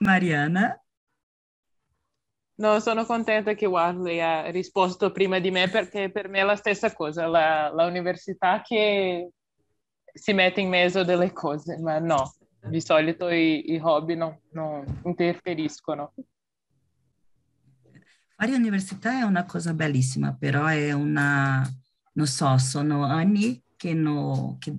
[0.00, 0.76] Mariana?
[2.56, 6.54] No, sono contenta che Warley ha risposto prima di me perché per me è la
[6.54, 9.30] stessa cosa, la, la università che
[10.12, 12.32] si mette in mezzo delle cose, ma no,
[12.68, 16.14] di solito i, i hobby non, non interferiscono.
[18.36, 21.68] Fare università è una cosa bellissima, però è una,
[22.12, 24.72] non so, sono anni che, no, che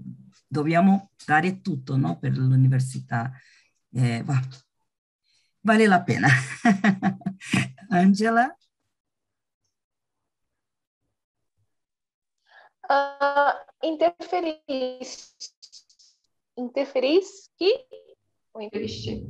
[0.47, 3.31] dobbiamo dare tutto no, per l'università.
[3.91, 4.23] Eh,
[5.61, 6.27] vale la pena.
[7.95, 8.55] Angela?
[12.89, 15.33] Uh, interferisce.
[16.57, 17.51] Interferisce?
[18.55, 19.27] Interferisce.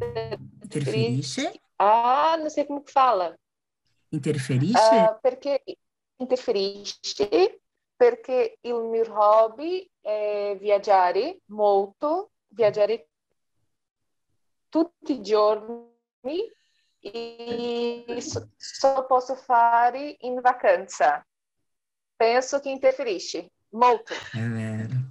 [0.64, 1.62] Interferisce?
[1.78, 3.38] Ah, não sei como que fala.
[4.12, 4.78] Interferisce?
[4.78, 5.62] Uh, perché
[6.20, 7.60] interferisce
[7.96, 13.10] perché il mio hobby è viaggiare molto, viaggiare
[14.70, 15.90] tutti i giorni
[17.12, 18.20] e
[18.58, 21.24] só posso fare in vacanza.
[22.16, 24.14] Penso che interferisce molto.
[24.14, 25.10] È vero,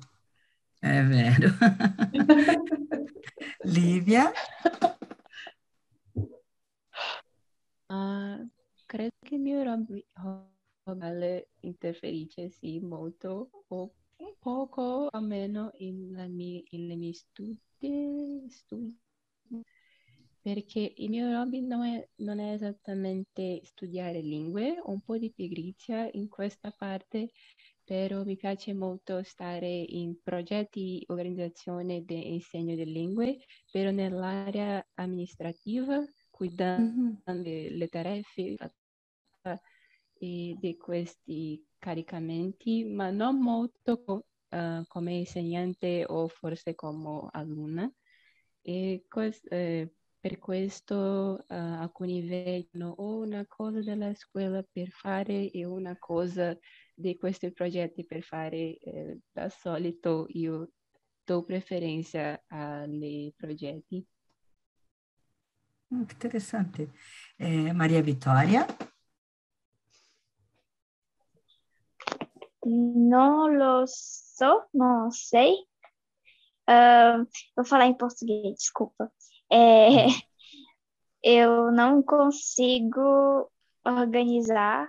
[0.80, 1.48] è vero.
[3.62, 4.32] Livia?
[7.86, 8.48] Uh,
[8.86, 16.86] credo che mio hobby interferisce sì molto o un poco almeno in, la mia, in
[16.88, 19.03] le mie studi, studi
[20.44, 25.32] perché il mio hobby non è, non è esattamente studiare lingue, ho un po' di
[25.32, 27.30] pigrizia in questa parte,
[27.82, 33.38] però mi piace molto stare in progetti organizzazione di insegno di lingue,
[33.70, 37.76] però nell'area amministrativa, guidando mm-hmm.
[37.78, 38.56] le tareffe
[40.20, 47.90] di questi caricamenti, ma non molto uh, come insegnante o forse come alunna.
[48.60, 49.90] E questo, eh,
[50.24, 56.56] per questo uh, alcuni vedono o una cosa della scuola per fare e una cosa
[56.94, 58.78] di questi progetti per fare.
[58.78, 60.70] Eh, da solito io
[61.22, 64.02] do preferenza ai progetti.
[65.94, 66.90] Mm, interessante.
[67.36, 68.64] Eh, Maria Vittoria?
[72.62, 75.52] Non lo so, não sei.
[76.66, 79.12] Uh, vou falar em português, desculpa.
[79.50, 80.06] É,
[81.22, 83.50] eu não consigo
[83.84, 84.88] organizar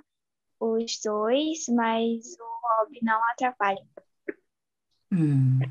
[0.60, 3.86] os dois, mas o hobby não atrapalha.
[5.14, 5.62] Mm,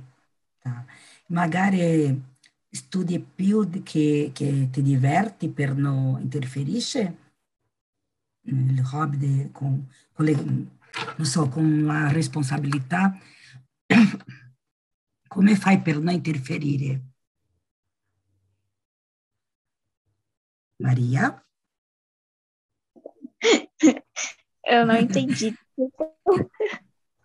[0.62, 0.86] tá.
[1.28, 2.22] Magari
[2.70, 7.24] studi più che, che ti diverti per non interferisce
[8.46, 13.16] il hobby de, con, con, le, non so, con la responsabilità.
[15.26, 17.13] Come fai per non interferire?
[20.78, 21.40] Maria?
[24.66, 25.54] Eu não entendi.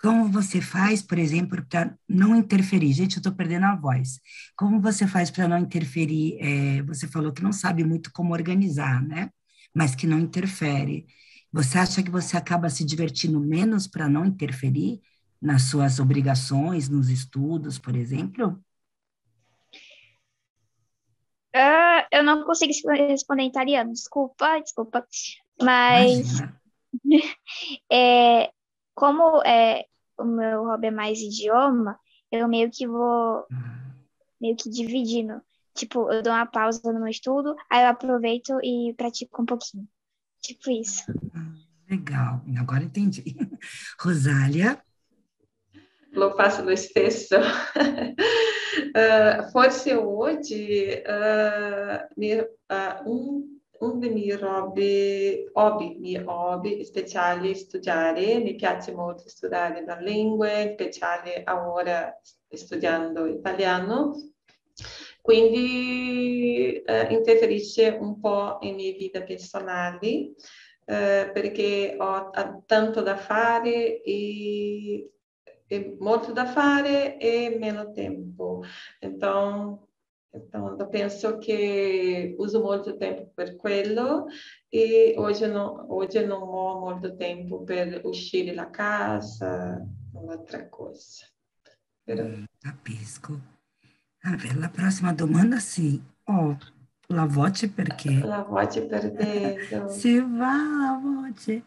[0.02, 2.94] Como você faz, por exemplo, para não interferir?
[2.94, 4.20] Gente, eu estou perdendo a voz.
[4.56, 6.38] Como você faz para não interferir?
[6.40, 9.30] É, você falou que não sabe muito como organizar, né?
[9.76, 11.06] Mas que não interfere.
[11.52, 15.02] Você acha que você acaba se divertindo menos para não interferir
[15.42, 18.64] nas suas obrigações, nos estudos, por exemplo?
[21.56, 25.06] Uh, eu não consigo responder em italiano, desculpa, desculpa.
[25.62, 26.42] Mas
[27.92, 28.52] é,
[28.94, 29.86] como é,
[30.18, 32.00] o meu hobby é mais idioma,
[32.32, 33.46] eu meio que vou
[34.40, 35.42] meio que dividindo.
[35.76, 39.88] Tipo, eu dou uma pausa no meu estudo, aí eu aproveito e pratico um pouquinho.
[40.42, 41.04] Tipo isso.
[41.90, 43.24] Legal, agora entendi.
[44.00, 44.82] Rosália?
[46.14, 47.36] Lo faço lo stesso.
[48.94, 52.08] Uh, forse oggi uh,
[53.06, 59.84] un uno dei miei hobby, hobby, miei hobby speciali è studiare, mi piace molto studiare
[59.86, 62.14] la lingua, speciale ora
[62.50, 64.16] studiando italiano,
[65.22, 70.34] quindi eh, interferisce un po' in mia vita personale
[70.86, 72.32] eh, perché ho,
[72.66, 75.12] tanto da fare e,
[76.00, 78.64] molto da fare e meno tempo.
[79.02, 79.88] Então,
[80.32, 84.28] Então, eu penso que uso muito tempo por quello
[84.72, 91.26] e hoje não, hoje não ho molto tempo per uscire la casa, outra coisa.
[92.06, 92.24] Però...
[92.62, 93.40] Capisco.
[94.24, 96.00] Ah, per la prossima domanda sì.
[96.26, 96.56] Oh,
[97.08, 98.20] la voce perché?
[98.20, 99.90] La voce perdendo.
[99.90, 101.64] si va la voce.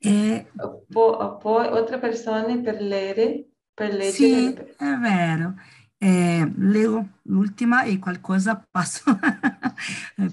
[0.00, 0.46] E...
[0.88, 3.48] Poi, poi altre persone per leggere.
[3.74, 4.74] Per leggere.
[4.78, 5.54] Sì, è vero.
[6.00, 9.02] É, leo l'ultima e qualcosa passo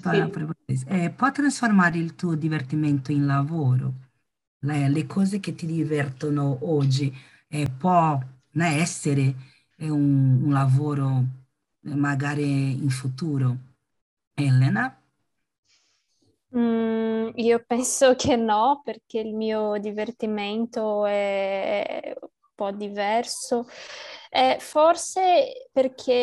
[0.03, 0.85] para vocês.
[0.87, 3.93] É, può trasformare il tuo divertimento in lavoro?
[4.59, 7.11] Le, le cose che ti divertono oggi
[7.47, 8.19] eh, può
[8.51, 9.33] né, essere
[9.79, 11.25] un, un lavoro
[11.81, 13.57] magari in futuro?
[14.35, 14.95] Elena?
[16.57, 23.67] Mm, io penso che no, perché il mio divertimento è un po' diverso.
[24.29, 26.13] Eh, forse perché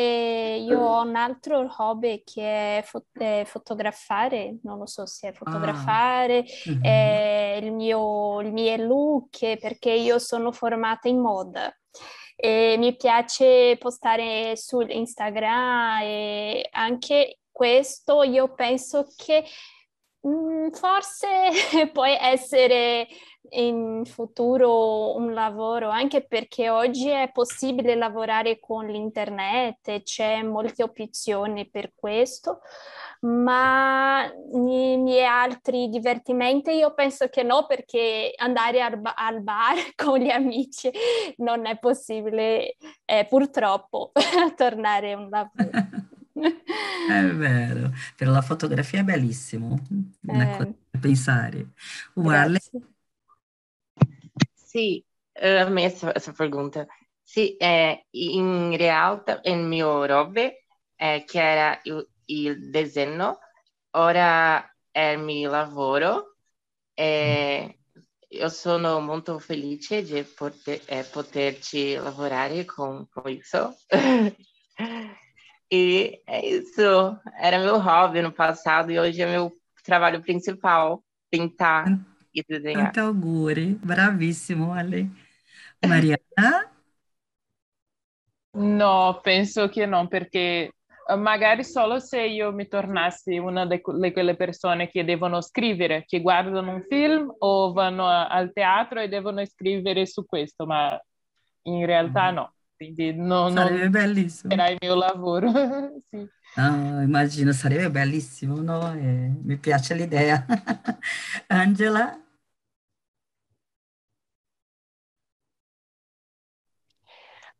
[0.61, 5.33] io ho un altro hobby che è, fo- è fotografare, non lo so se è
[5.33, 6.79] fotografare, ah.
[6.83, 11.75] è il mio, il mio look, perché io sono formata in moda
[12.37, 19.45] e mi piace postare su Instagram e anche questo io penso che
[20.73, 21.29] forse
[21.93, 23.07] può essere
[23.51, 31.69] in futuro un lavoro, anche perché oggi è possibile lavorare con l'internet, c'è molte opzioni
[31.69, 32.61] per questo,
[33.21, 39.77] ma i miei altri divertimenti io penso che no, perché andare al, ba- al bar
[39.97, 40.91] con gli amici
[41.39, 44.13] non è possibile, eh, purtroppo,
[44.57, 46.02] tornare a un lavoro.
[47.09, 49.79] È vero, per la fotografia è bellissimo,
[50.27, 51.69] eh, pensare.
[52.15, 52.61] Uguale,
[54.55, 56.87] Sì, eh, a me essa pergunta.
[57.23, 60.51] Sì, eh, in realtà il mio hobby,
[60.97, 63.39] eh, che era il, il disegno,
[63.91, 66.37] ora è il mio lavoro
[66.95, 67.79] e
[68.29, 73.77] io sono molto felice di poter, eh, poterci lavorare con, isso.
[75.75, 79.51] e é isso, era meu hobby no passado e hoje é meu
[79.83, 81.87] trabalho principal, pintar.
[82.35, 82.93] e desenhar.
[82.93, 85.09] Tanto auguri, bravissimo Ale.
[85.87, 86.71] Mariana?
[88.55, 90.73] No, penso che no, perché
[91.09, 96.21] eh, magari solo se io mi tornassi una di quelle persone che devono scrivere, che
[96.21, 101.01] guardano un film o vanno al teatro e devono scrivere su questo, ma
[101.63, 102.35] in realtà mm.
[102.89, 102.95] No.
[102.95, 104.53] Quindi no, Sarebbe non bellissimo.
[104.53, 105.51] Era il mio lavoro.
[106.11, 106.29] sì.
[106.57, 108.93] Ah, immagino, sarebbe bellissimo, no?
[108.93, 110.45] Eh, mi piace l'idea.
[111.49, 112.19] Angela?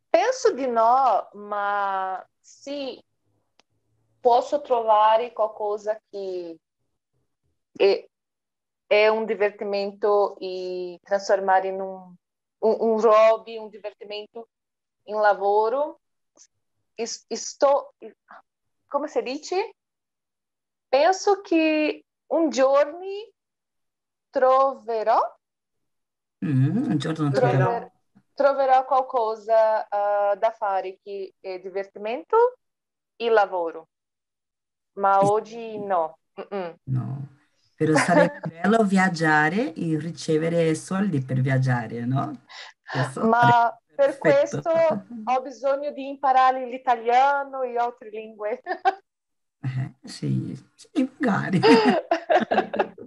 [0.09, 3.01] Penso di no, ma sì,
[4.19, 6.55] posso trovare qualcosa che
[7.75, 8.07] è,
[8.85, 12.13] è un divertimento e trasformare in un,
[12.59, 14.49] un, un hobby, un divertimento
[15.03, 16.01] in lavoro.
[16.95, 17.95] Sto,
[18.87, 19.75] come si dice?
[20.87, 22.99] Penso che un giorno
[24.29, 25.19] troverò.
[26.45, 27.65] Mm, un giorno troverò.
[27.65, 27.91] troverò
[28.33, 32.57] troverò qualcosa uh, da fare che è divertimento
[33.15, 33.89] e lavoro,
[34.93, 36.17] ma oggi no.
[36.39, 36.75] Mm-mm.
[36.85, 37.27] No,
[37.75, 42.41] però sarebbe bello viaggiare e ricevere soldi per viaggiare, no?
[43.21, 44.71] Ma per questo
[45.23, 48.61] ho bisogno di imparare l'italiano e altre lingue.
[49.61, 51.59] Eh, sì, sì, magari.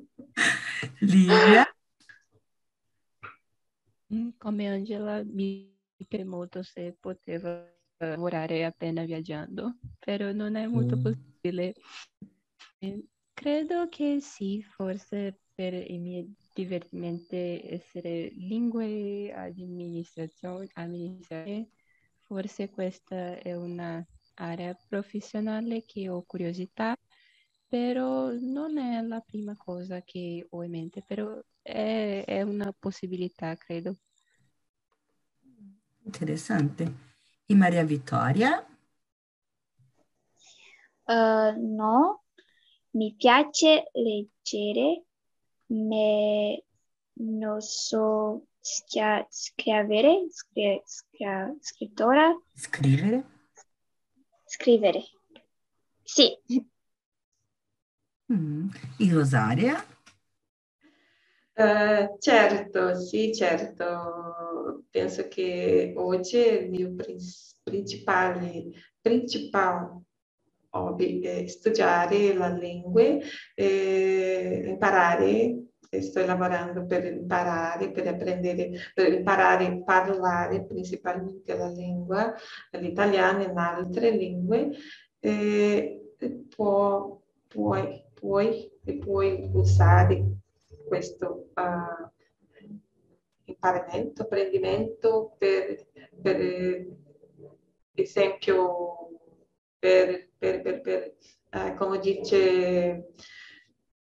[1.01, 1.67] Livia?
[4.15, 5.75] Mm, come Angela mi
[6.07, 7.69] piace molto se poteva
[7.99, 11.03] lavorare appena viaggiando, però non è molto mm.
[11.03, 11.75] possibile.
[13.33, 21.69] Credo che sì, forse per i miei divertimenti essere lingue, amministrazione, amministrazione,
[22.21, 26.97] forse questa è un'area professionale che ho curiosità,
[27.69, 33.55] però non è la prima cosa che ho in mente, però è, è una possibilità,
[33.57, 33.99] credo.
[36.05, 37.05] Interessante.
[37.45, 38.67] E Maria Vittoria?
[41.05, 42.25] Uh, no,
[42.93, 45.06] mi piace leggere,
[45.67, 46.57] ma
[47.19, 52.37] non so schia- scrivere, scri- scri- scrittora.
[52.55, 53.25] Scrivere?
[54.45, 55.03] Scrivere,
[56.03, 56.37] sì.
[58.33, 58.69] Mm.
[58.99, 59.85] E Rosaria?
[61.55, 64.85] Uh, certo, sì, certo.
[64.91, 66.95] Penso che oggi il mio
[67.63, 70.03] principale, principale
[70.79, 73.19] hobby è studiare la lingua,
[73.55, 75.67] eh, imparare,
[76.01, 82.35] sto lavorando per imparare, per apprendere, per imparare a parlare principalmente la lingua,
[82.73, 84.71] l'italiano e altre lingue,
[85.21, 86.15] eh,
[86.55, 88.71] può, puoi, puoi,
[89.01, 90.25] puoi usare
[90.87, 92.09] questo uh,
[93.45, 95.87] imparamento, apprendimento per,
[96.23, 96.87] per
[97.95, 99.06] esempio
[99.87, 101.15] per, per, per, per
[101.51, 103.13] eh, come dice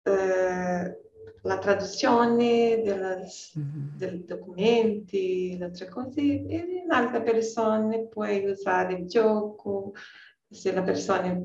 [0.03, 0.99] eh,
[1.43, 3.97] la traduzione della, mm-hmm.
[3.97, 9.93] dei documenti, altre cose, e in altre persone puoi usare il gioco,
[10.49, 11.41] se la persona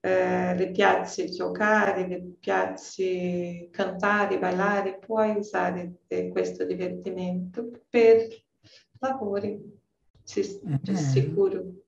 [0.00, 5.96] eh, le piace giocare, le piace cantare, ballare, puoi usare
[6.30, 8.28] questo divertimento per
[9.00, 9.60] lavori,
[10.22, 11.83] sì, eh, sicuro.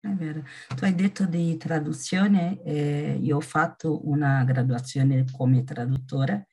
[0.00, 0.44] È vero.
[0.76, 6.46] Tu hai detto di traduzione, eh, io ho fatto una graduazione come traduttore.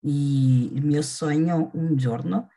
[0.00, 2.50] Il mio sogno un giorno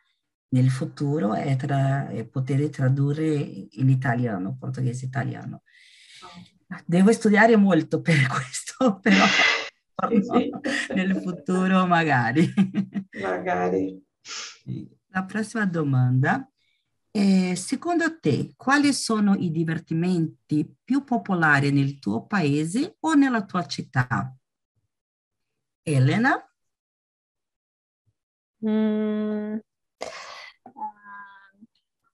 [0.50, 5.62] nel futuro è, tra, è poter tradurre in italiano, portoghese italiano.
[6.86, 9.26] Devo studiare molto per questo, però
[10.34, 10.50] sì.
[10.96, 12.52] nel futuro magari.
[13.22, 14.04] Magari.
[15.08, 16.51] La prossima domanda
[17.12, 23.66] eh, secondo te, quali sono i divertimenti più popolari nel tuo paese o nella tua
[23.66, 24.34] città?
[25.84, 26.46] Elena?
[28.64, 29.58] Mm.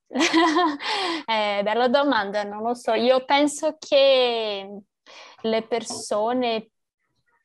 [1.27, 2.93] eh, bella domanda, non lo so.
[2.93, 4.81] Io penso che
[5.41, 6.69] le persone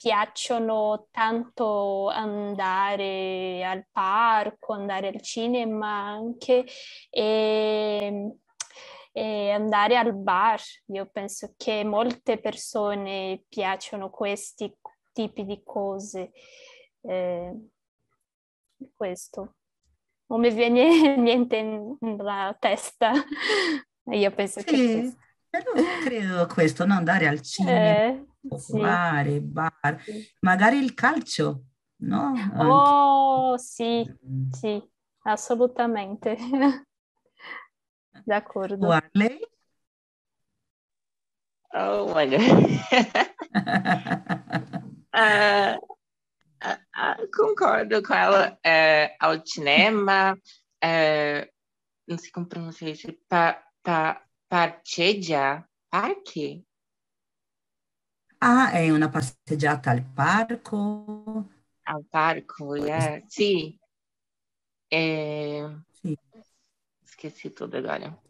[0.03, 6.67] piacciono tanto andare al parco, andare al cinema anche
[7.09, 8.35] e,
[9.13, 10.61] e andare al bar.
[10.87, 14.77] Io penso che molte persone piacciono questi
[15.13, 16.33] tipi di cose.
[17.03, 17.69] Eh,
[18.97, 19.55] questo.
[20.27, 21.63] Non mi viene niente
[22.01, 23.13] nella testa.
[24.11, 25.17] Io penso sì, che...
[25.49, 25.71] Però
[26.03, 26.95] credo questo, no?
[26.95, 27.79] andare al cinema.
[27.79, 29.41] Eh popolare, sì.
[29.41, 30.05] bar,
[30.41, 31.65] magari il calcio,
[32.03, 32.33] no?
[32.57, 34.51] Oh, sì, mm.
[34.51, 34.83] sì,
[35.23, 36.37] assolutamente.
[38.25, 38.87] D'accordo.
[38.87, 39.41] Warley?
[41.75, 42.41] Oh my God.
[45.15, 45.77] uh,
[46.63, 48.59] uh, concordo com ela.
[48.65, 50.37] Uh, ao cinema,
[52.07, 56.65] não sei como pronunciar isso, pa, pa, parchegia, parque?
[58.45, 61.49] Ah, è una passeggiata al parco?
[61.83, 63.23] Al parco, yeah.
[63.29, 63.79] sì.
[64.89, 65.77] E...
[65.93, 66.19] sì.
[67.05, 68.21] Esqueci tutto agora.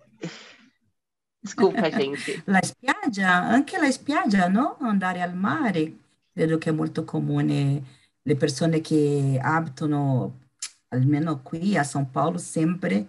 [1.40, 2.42] Scusa, gente.
[2.44, 4.76] La spiaggia, anche la spiaggia, no?
[4.80, 5.96] Andare al mare.
[6.32, 7.82] Vedo che è molto comune.
[8.20, 10.40] Le persone che abitano,
[10.88, 13.08] almeno qui a São Paulo, sempre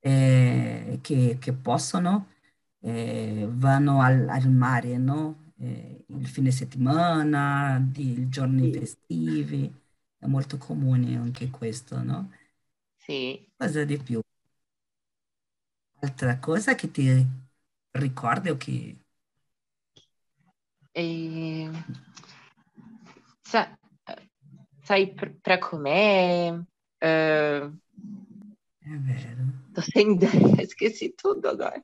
[0.00, 2.28] eh, che, che, possono,
[2.80, 5.43] eh, vanno al, al mare, no?
[5.58, 8.78] Eh, il fine settimana, di giorni sì.
[8.78, 9.74] festivi,
[10.18, 12.30] è molto comune anche questo, no?
[12.96, 13.46] Sì.
[13.56, 14.20] Cosa di più?
[16.00, 17.26] Altra cosa che ti
[17.92, 18.96] ricordi o che...
[20.92, 21.70] E...
[23.42, 23.76] Sa-
[24.82, 26.66] sai, per, per come...
[26.98, 27.78] Uh,
[28.78, 29.44] È vero.
[29.74, 31.82] Sem ideia, esqueci tudo agora.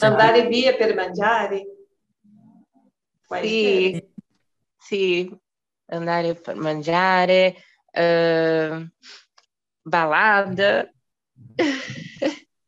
[0.00, 1.64] Andare via per mangiare?
[3.28, 4.08] Sì,
[4.78, 5.36] sì,
[5.86, 7.56] andare per mangiare,
[7.90, 8.88] eh,
[9.82, 10.90] balada.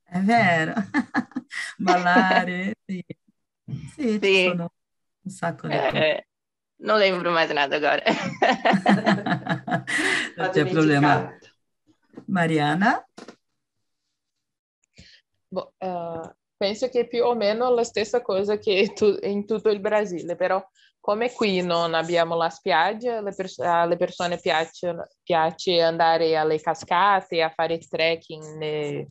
[0.05, 0.75] È vero.
[1.79, 3.05] Ballare, sì.
[3.95, 4.45] Sì, ci Sì.
[4.45, 4.73] sono
[5.23, 5.97] un sacco di cose.
[5.97, 6.27] Eh,
[6.79, 8.03] non lembro mais nada agora.
[10.37, 11.37] Non c'è problema.
[12.27, 13.05] Mariana?
[15.49, 19.81] Boh, eh, penso che più o meno la stessa cosa che tu- in tutto il
[19.81, 20.63] Brasile, però
[21.01, 23.57] come qui non abbiamo la spiaggia, le pers-
[23.97, 29.07] persone piacciono- piace andare alle cascate, a fare trekking ne-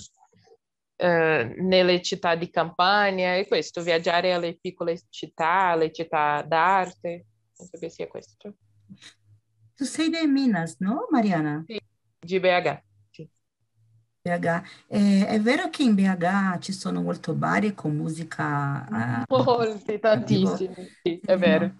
[0.99, 7.25] eh, nelle città di campagna e questo, viaggiare alle piccole città, alle città d'arte,
[7.55, 8.55] penso che sia questo.
[9.75, 11.63] Tu sei di Minas, no, Mariana?
[12.19, 12.81] Di BH.
[14.27, 14.63] BH.
[14.87, 19.23] Eh, è vero che in BH ci sono molto bar con musica...
[19.23, 21.71] eh, Molti, tantissimi, sì, è sì, vero.
[21.71, 21.75] no?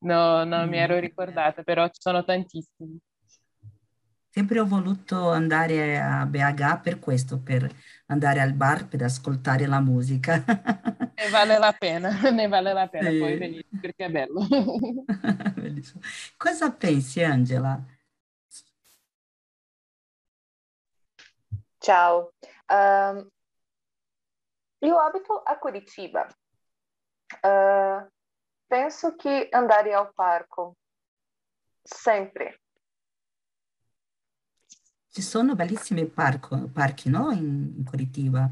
[0.00, 0.98] No, non mi ero Mm.
[0.98, 2.98] ricordata, però ci sono tantissimi.
[4.30, 7.70] Sempre ho voluto andare a BH per questo, per
[8.06, 10.44] andare al bar per ascoltare la musica.
[11.18, 13.12] Ne vale la pena, ne vale la pena, Sì.
[13.12, 14.40] puoi venire perché è bello.
[16.36, 17.82] Cosa pensi, Angela?
[21.80, 22.32] Ciao,
[22.68, 23.28] Ehm,
[24.80, 26.26] io abito a Curitiba.
[27.42, 28.08] Eh,
[28.66, 30.76] penso che andare al parco,
[31.84, 32.60] sempre.
[35.10, 37.30] Ci sono bellissimi parco- parchi, no?
[37.32, 38.48] In, in Curitiba.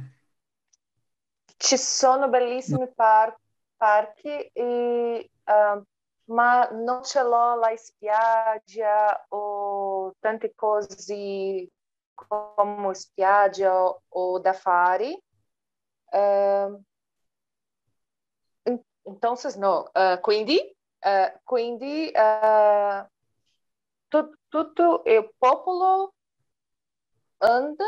[1.59, 3.37] Ci sono bellissimi par-
[3.77, 5.83] parchi, e, ehm,
[6.27, 11.68] ma non ce l'ho la spiaggia o tante cose
[12.16, 15.22] come spiaggia o da fare.
[16.10, 16.82] Ehm,
[18.64, 19.90] en- entonces, no.
[19.94, 20.58] Eh, quindi,
[21.00, 22.10] eh, quindi
[24.08, 26.14] tu- tutto il popolo
[27.40, 27.84] anda,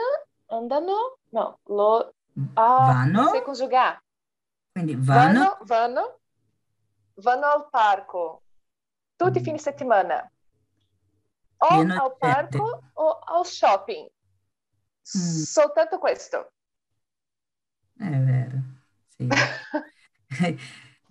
[0.46, 2.12] andano, no, lo,
[2.54, 3.30] Vanno?
[3.30, 4.00] sei conjugar.
[4.72, 6.18] Quindi vanno, Vanno, vanno,
[7.14, 8.42] vanno al parco
[9.16, 10.30] tutti i fine settimana.
[11.60, 14.08] O Pieno al parco o al shopping.
[15.14, 15.44] Mm.
[15.44, 16.52] Soltanto questo.
[17.96, 18.62] È vero,
[19.08, 19.36] sì.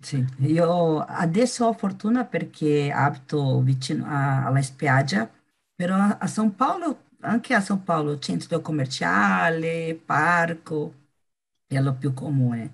[0.00, 5.28] Sì, io adesso ho fortuna perché abito vicino a- alla spiaggia,
[5.74, 10.94] però a São Paulo, anche a São Paulo, centro commerciale, parco,
[11.66, 12.72] è lo più comune.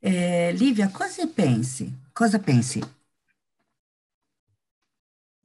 [0.00, 1.90] Eh, Livia, cosa pensi?
[2.12, 2.80] Cosa pensi?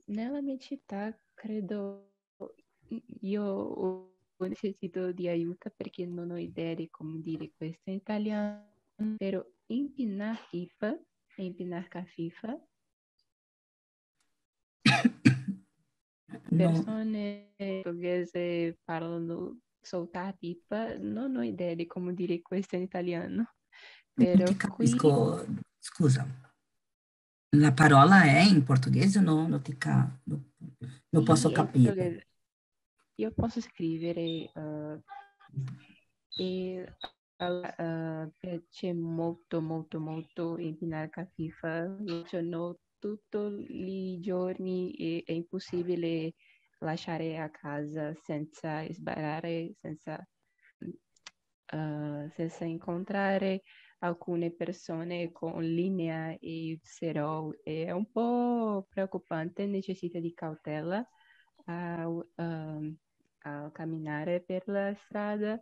[0.07, 2.11] Nella mia città credo
[3.21, 8.67] io necessito di aiuto perché non ho idea di come dire questo in italiano,
[9.17, 10.97] però impinar pipa,
[11.37, 12.57] impinar cafifa,
[16.51, 23.53] No, persone portoghese parlano soltar pipa, non ho idea di come dire questo in italiano,
[24.15, 25.45] non però qui capisco,
[25.79, 26.25] scusa,
[27.57, 29.19] la parola è in portoghese?
[29.19, 30.43] No, non ti ca- no,
[31.09, 32.27] non posso capire.
[33.15, 35.01] Io posso scrivere eh,
[36.37, 36.95] e
[37.37, 46.33] eh, piace molto molto molto impinar cafifa, lo faccio tutti i giorni e è impossibile
[46.79, 50.17] lasciare a casa senza sbarare, senza,
[50.79, 53.63] eh, senza incontrare
[53.99, 57.53] alcune persone con linea e zero.
[57.63, 61.07] È un po' preoccupante, necessita di cautela
[61.65, 62.97] a, ehm,
[63.45, 65.61] a camminare per la strada,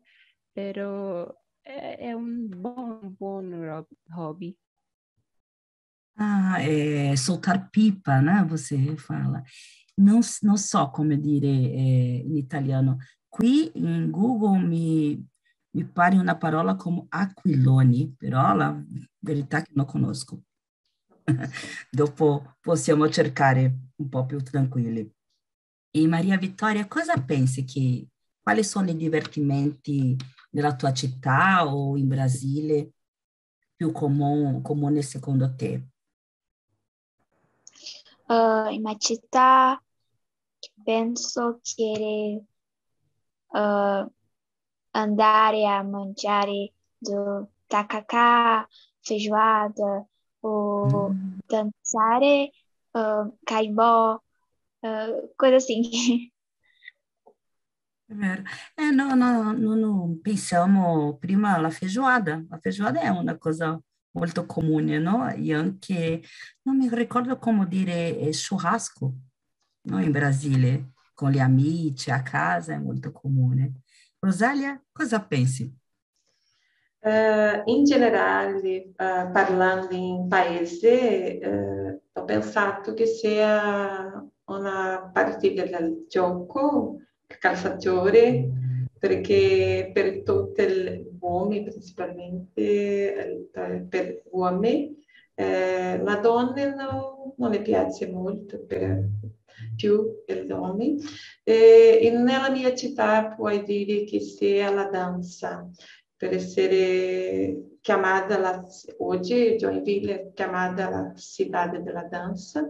[0.51, 1.27] però
[1.61, 4.57] è, è un buon, buon ro- hobby.
[6.15, 8.45] Ah, é soltar pipa, né?
[8.49, 9.43] Você fala.
[9.97, 12.97] Não, não so come dire eh, in italiano.
[13.29, 15.25] Qui in Google mi,
[15.71, 18.75] mi pare una parola come aquilone, però la
[19.19, 20.43] verità che non conosco.
[21.91, 25.11] Dopo possiamo cercare un po' più tranquilli.
[25.95, 28.07] E Maria Vittoria, cosa pensi che,
[28.41, 30.15] quali sono i divertimenti
[30.51, 32.93] nella tua città o in Brasile
[33.75, 35.89] più comune, comune secondo te?
[38.27, 39.79] Ah, in una città
[40.83, 42.43] penso che
[43.53, 44.07] ah,
[44.91, 48.67] andare a mangiare do tacacá,
[49.01, 50.05] feijoada,
[50.41, 51.39] ou Mm.
[51.47, 52.51] dançare,
[52.93, 54.22] ah, caimbó,
[54.83, 55.07] ah,
[55.37, 55.81] coisa assim.
[58.05, 58.43] È vero.
[58.75, 62.43] Eh, no, no, no, no, pensiamo prima alla feijoada.
[62.49, 63.79] La feijoada è una cosa
[64.11, 65.29] molto comune, no?
[65.29, 66.21] E anche,
[66.63, 69.13] non mi ricordo come dire eh, churrasco,
[69.83, 70.01] no?
[70.01, 73.81] In Brasile, con gli amici a casa è molto comune.
[74.19, 75.73] Rosalia, cosa pensi?
[76.99, 86.05] Uh, in generale, uh, parlando in paese, uh, ho pensato che sia una parte del
[86.07, 88.49] gioco, il calciatore,
[88.99, 93.49] perché per tutti gli uomini, principalmente
[93.89, 95.01] per uomini,
[95.35, 99.09] eh, la donna no, non le piace molto, per,
[99.75, 101.01] più gli uomini.
[101.43, 105.69] E nella mia città puoi dire che sia la danza,
[106.15, 108.63] per essere chiamata la,
[108.99, 112.69] oggi Joinville è chiamata la città della danza.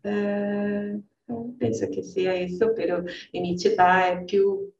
[0.00, 1.00] Eh,
[1.56, 4.72] penso che sia questo, però in città è più,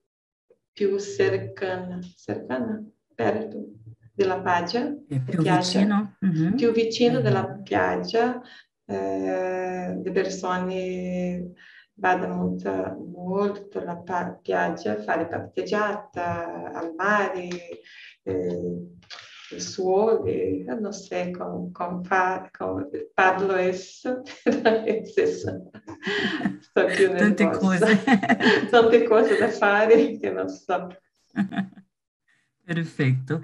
[0.72, 3.66] più cercana, cercana, perto
[4.14, 4.94] della piaggia.
[5.08, 6.16] È più vicino?
[6.24, 6.54] Mm-hmm.
[6.56, 8.40] Più vicino della piaggia,
[8.84, 11.52] eh, le persone
[11.94, 13.96] vanno molto, molto alla
[14.40, 17.48] piaggia a fare passeggiata al mare,
[18.22, 18.86] eh,
[19.56, 24.22] sole, non so come, come, fa, come parlo adesso,
[26.60, 28.02] sto più Tante cose.
[28.70, 30.88] Tante cose da fare che non so.
[32.64, 33.42] Perfetto.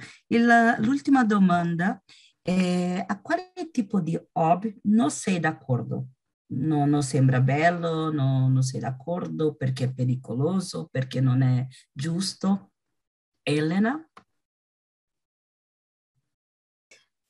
[0.78, 2.02] L'ultima domanda
[2.42, 6.08] è a quale tipo di hobby non sei d'accordo?
[6.54, 12.72] non, non sembra bello, non, non sei d'accordo perché è pericoloso, perché non è giusto.
[13.42, 14.08] Elena?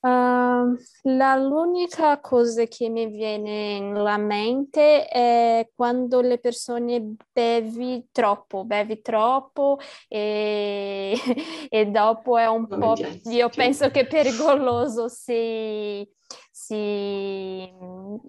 [0.05, 0.77] Uh,
[1.15, 9.01] la, l'unica cosa che mi viene nella mente è quando le persone bevi troppo, bevi
[9.01, 11.17] troppo e,
[11.69, 12.93] e dopo è un po'...
[13.31, 16.07] Io penso che è pericoloso se
[16.51, 17.73] si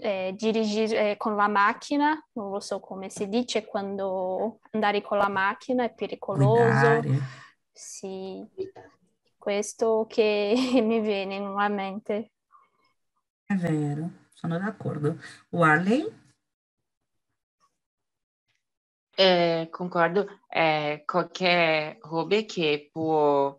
[0.00, 5.18] eh, dirigere eh, con la macchina, non lo so come si dice quando andare con
[5.18, 6.62] la macchina è pericoloso.
[6.62, 7.18] Guidare.
[7.70, 8.42] Sì,
[9.46, 12.32] questo che mi viene in mente.
[13.44, 15.20] È vero, sono d'accordo.
[15.50, 16.04] Warley?
[19.16, 23.56] Eh, concordo, eh, qualche hobby che può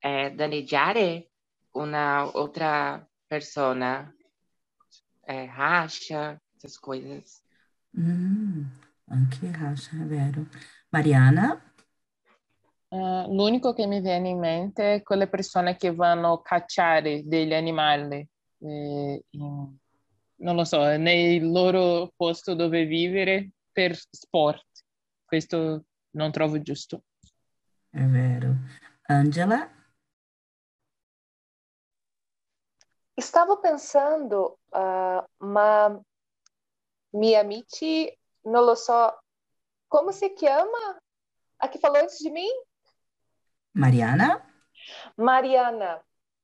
[0.00, 1.30] eh, danneggiare
[1.70, 4.12] un'altra persona
[5.24, 7.44] é, racha, essas coisas.
[7.94, 8.68] Hum,
[9.06, 10.48] anche racha, è vero.
[10.90, 11.67] Mariana?
[12.90, 17.52] Uh, l'unico che mi viene in mente è quelle persone che vanno a cacciare degli
[17.52, 18.26] animali,
[18.60, 19.76] eh, in,
[20.36, 24.64] non lo so, nel loro posto dove vivere per sport.
[25.24, 27.02] Questo non trovo giusto.
[27.90, 28.54] È vero.
[29.02, 29.70] Angela?
[33.14, 36.00] Stavo pensando, uh, ma
[37.10, 39.22] miei amici, non lo so,
[39.88, 40.96] come si chiama?
[41.60, 42.66] A che falou antes de mim?
[43.74, 44.44] Mariana?
[45.16, 46.02] Mariana.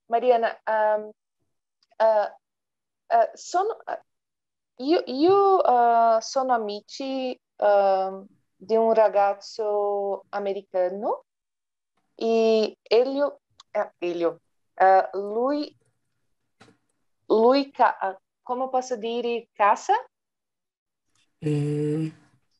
[0.09, 1.11] Mariana, um,
[1.99, 2.29] uh,
[3.09, 3.77] uh, sono,
[4.77, 7.39] io, io sono amici
[8.57, 11.25] di un ragazzo americano
[12.14, 13.41] e Elio,
[13.99, 14.41] Elio
[15.12, 15.75] lui
[17.29, 17.72] lui,
[18.43, 19.95] come posso dire, caça?
[21.43, 22.12] É,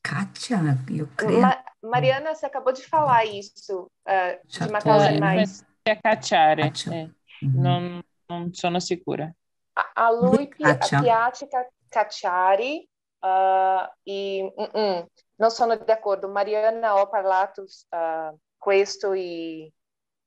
[0.05, 1.41] caccia, eu creio.
[1.41, 5.65] Ma, Mariana, você acabou de falar isso, uh, de matar os animais.
[5.83, 7.09] É cacciare, é.
[7.41, 9.35] Não, não sono sicura.
[9.75, 11.47] A, a lui piace
[11.89, 12.87] cacciare
[13.23, 16.29] uh, e uh -uh, non sono d'accordo.
[16.29, 19.71] Mariana, ho parlato uh, questo e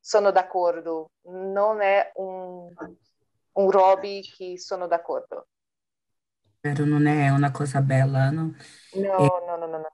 [0.01, 1.11] sono d'accordo.
[1.25, 2.73] Non è un
[3.59, 5.49] un hobby che sono d'accordo.
[6.61, 8.55] Vero, non è una cosa bella, no?
[8.95, 9.47] No, e...
[9.47, 9.89] no, no, no, no.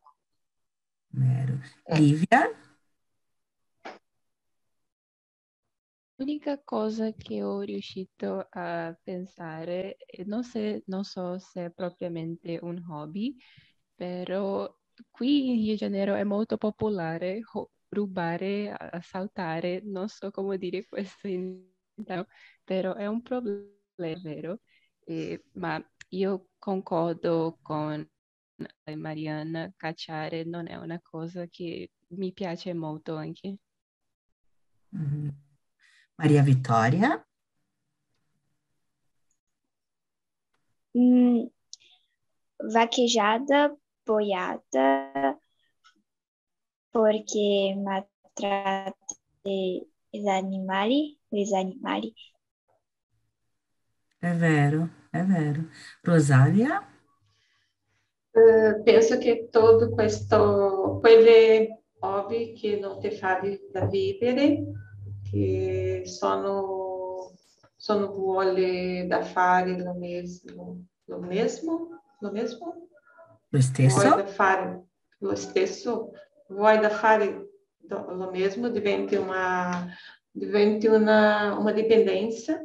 [1.11, 1.59] Vero.
[1.87, 1.99] Eh.
[1.99, 2.51] Livia?
[6.17, 12.85] L'unica cosa che ho riuscito a pensare, non, se, non so se è propriamente un
[12.89, 13.37] hobby,
[13.95, 14.73] però
[15.11, 17.41] qui in Rio de Janeiro è molto popolare
[17.89, 21.65] rubare, assaltare, non so come dire questo in
[21.95, 22.29] italiano,
[22.65, 23.73] però è un problema,
[24.23, 24.61] vero?
[25.05, 28.07] Eh, ma io concordo con
[28.97, 33.57] Marianna, cacciare non è una cosa che mi piace molto anche.
[34.97, 35.29] Mm-hmm.
[36.17, 37.27] Maria Vittoria?
[40.97, 41.47] Mm,
[42.73, 43.77] vaquejada,
[44.07, 45.39] boiada,
[46.93, 48.95] porque maltrata
[49.45, 52.15] os animais, os animais.
[54.23, 55.69] É vero, é vero.
[56.07, 56.94] Rosalia?
[58.35, 64.65] Uh, penso che tutto questo, quelle hobby che non ti fai da vivere,
[65.31, 67.31] che sono,
[67.77, 72.89] sono vuole da fare lo mesmo, lo mesmo, lo mesmo?
[73.51, 74.01] Lo stesso?
[74.01, 74.85] Vuoi da fare
[75.19, 76.11] lo stesso,
[76.49, 77.51] vuoi da fare
[77.87, 79.87] lo mesmo, diventi una,
[80.29, 82.61] diventi una, una dipendenza.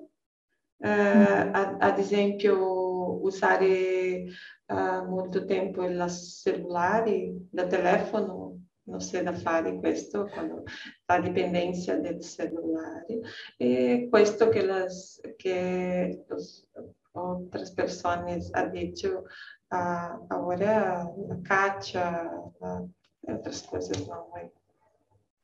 [0.81, 4.27] Uh, ad, ad, esempio, usare
[4.69, 10.63] uh, molto tempo il cellulare, da telefono, non c'è da fare questo, quando,
[11.05, 13.19] la dipendenza del cellulare.
[13.57, 16.67] E questo che, las, che los,
[17.11, 19.25] outras pessoas hanno detto
[19.69, 22.85] uh, ora la caccia, la,
[23.27, 24.49] não é.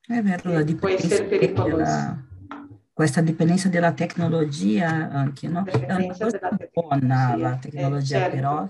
[0.07, 1.77] É verdade, può essere pericoloso.
[1.77, 2.23] Della,
[2.93, 5.65] questa dipendenza della tecnologia anche, no?
[5.65, 6.39] È una cosa
[6.71, 8.35] buona la tecnologia, certo.
[8.35, 8.69] però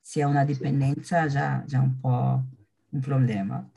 [0.00, 2.44] se è una dipendenza già, già un po'
[2.90, 3.68] un problema.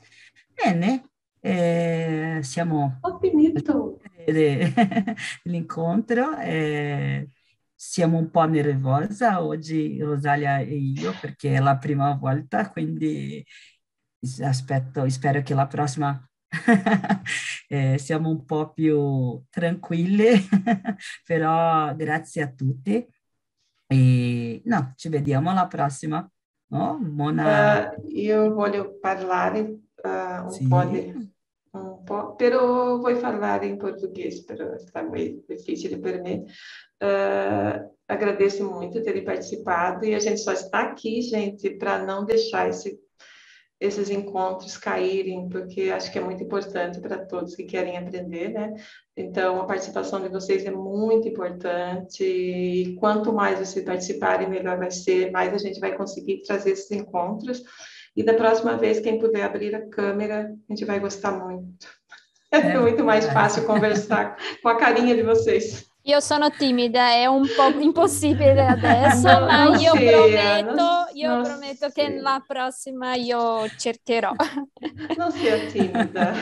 [0.52, 1.10] Bene,
[1.40, 2.98] eh, siamo...
[3.00, 4.00] Ho finito!
[5.44, 6.38] L'incontro.
[6.38, 7.28] Eh,
[7.74, 13.44] siamo un po' nervosa oggi, Rosalia e io, perché è la prima volta, quindi
[14.42, 16.26] aspetto, spero che la prossima
[17.68, 20.40] eh, siamo un po' più tranquille,
[21.26, 23.06] però grazie a tutti.
[23.94, 26.28] E no, ci vediamo alla prossima.
[26.68, 26.98] No?
[27.00, 27.92] Buona...
[27.96, 30.66] Uh, io voglio parlare uh, un sì.
[30.66, 31.32] po' di
[31.74, 36.44] un po', però vuoi parlare in português, però está meio difícil per me.
[37.00, 42.68] Uh, agradeço muito ter participado e a gente só está aqui, gente, para não deixar
[42.68, 42.98] esse,
[43.84, 48.74] esses encontros caírem, porque acho que é muito importante para todos que querem aprender, né?
[49.16, 54.90] Então, a participação de vocês é muito importante e quanto mais vocês participarem, melhor vai
[54.90, 57.62] ser, mais a gente vai conseguir trazer esses encontros.
[58.16, 61.86] E da próxima vez, quem puder abrir a câmera, a gente vai gostar muito.
[62.52, 65.84] É muito mais fácil conversar com a carinha de vocês.
[66.06, 71.28] Io sono timida, è un po' impossibile adesso, no, ma io sia, prometto, non, io
[71.30, 74.32] non prometto che nella prossima io cercherò.
[75.16, 76.34] Non sia timida.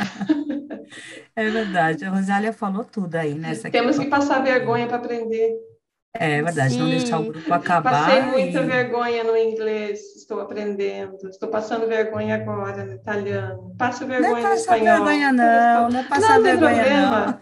[1.37, 5.55] É verdade, a Rosália falou tudo aí nessa Temos que passar vergonha para aprender.
[6.13, 6.81] É verdade, Sim.
[6.81, 8.07] não deixar o grupo acabar.
[8.07, 8.67] Passei muita e...
[8.67, 11.29] vergonha no inglês, estou aprendendo.
[11.29, 13.75] Estou passando vergonha agora no italiano.
[13.77, 14.97] Passo vergonha não é no espanhol.
[15.05, 17.39] Vergonha, não, não é passar não, vergonha, não.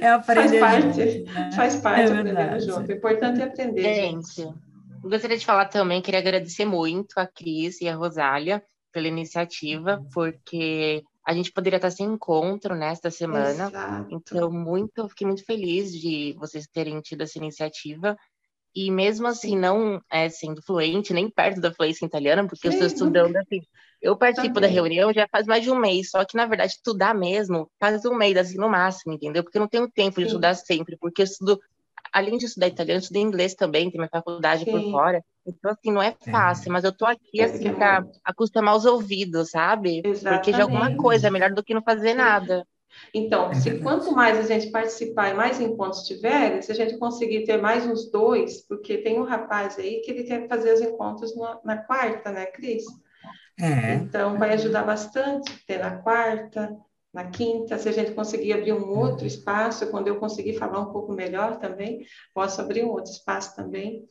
[0.00, 1.50] é aprender faz parte, junto, né?
[1.54, 2.88] Faz parte é aprender junto.
[2.88, 3.82] O importante é aprender.
[3.82, 4.54] Gente, gente.
[5.02, 8.62] gostaria de falar também, queria agradecer muito a Cris e a Rosália
[8.92, 13.68] pela iniciativa, porque a gente poderia estar sem encontro nesta semana.
[13.68, 14.08] Exato.
[14.10, 18.16] Então, muito, fiquei muito feliz de vocês terem tido essa iniciativa.
[18.74, 22.68] E mesmo assim, não é, sendo fluente, nem perto da fluência italiana, porque Sim.
[22.68, 23.60] eu estou estudando assim.
[24.00, 24.70] Eu participo Também.
[24.70, 28.04] da reunião já faz mais de um mês, só que na verdade estudar mesmo faz
[28.04, 29.42] um mês, assim, no máximo, entendeu?
[29.42, 30.22] Porque eu não tenho tempo Sim.
[30.22, 31.58] de estudar sempre, porque eu estudo
[32.12, 34.70] além de estudar italiano, estudei inglês também, tem minha faculdade Sim.
[34.70, 35.22] por fora.
[35.46, 36.30] Então, assim, não é, é.
[36.30, 36.72] fácil, é.
[36.72, 40.02] mas eu tô aqui, assim, para acostumar os ouvidos, sabe?
[40.04, 40.38] Exatamente.
[40.38, 42.66] Porque de alguma coisa é melhor do que não fazer nada.
[43.12, 47.44] Então, se quanto mais a gente participar e mais encontros tiver, se a gente conseguir
[47.44, 51.36] ter mais uns dois, porque tem um rapaz aí que ele quer fazer os encontros
[51.36, 52.84] na, na quarta, né, Cris?
[53.60, 53.94] É.
[53.94, 56.76] Então, vai ajudar bastante ter na quarta,
[57.12, 60.92] na quinta, se a gente conseguir abrir um outro espaço, quando eu conseguir falar um
[60.92, 64.08] pouco melhor também, posso abrir um outro espaço também.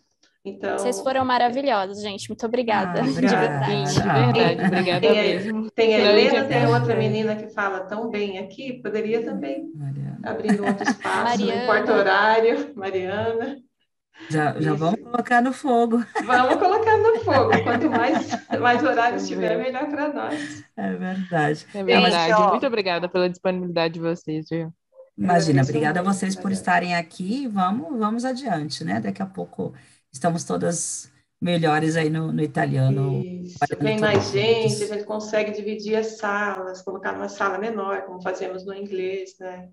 [0.48, 2.30] Então, Vocês foram maravilhosos, gente.
[2.30, 3.02] Muito obrigada.
[3.02, 3.84] Ah, de verdade.
[3.84, 5.72] De verdade, obrigada tem, mesmo.
[5.72, 10.20] Tem a Helena, tem outra menina que fala tão bem aqui, poderia também Mariana.
[10.24, 13.58] abrir um outro espaço, no quarto horário, Mariana.
[14.30, 16.04] Já, já vamos colocar no fogo.
[16.26, 17.64] Vamos colocar no fogo.
[17.64, 18.28] Quanto mais,
[18.60, 20.64] mais horários tiver, melhor para nós.
[20.76, 21.68] É verdade.
[21.74, 22.34] É verdade.
[22.34, 24.74] Gente, Muito obrigada pela disponibilidade de vocês, viu?
[25.18, 27.48] Imagina, obrigada a vocês por estarem aqui.
[27.48, 29.00] Vamos, vamos adiante, né?
[29.00, 29.74] Daqui a pouco
[30.18, 33.22] estamos todas melhores aí no, no italiano.
[33.24, 33.58] Isso.
[33.80, 38.66] Vem mais gente, a gente consegue dividir as salas, colocar numa sala menor, como fazemos
[38.66, 39.70] no inglês, né?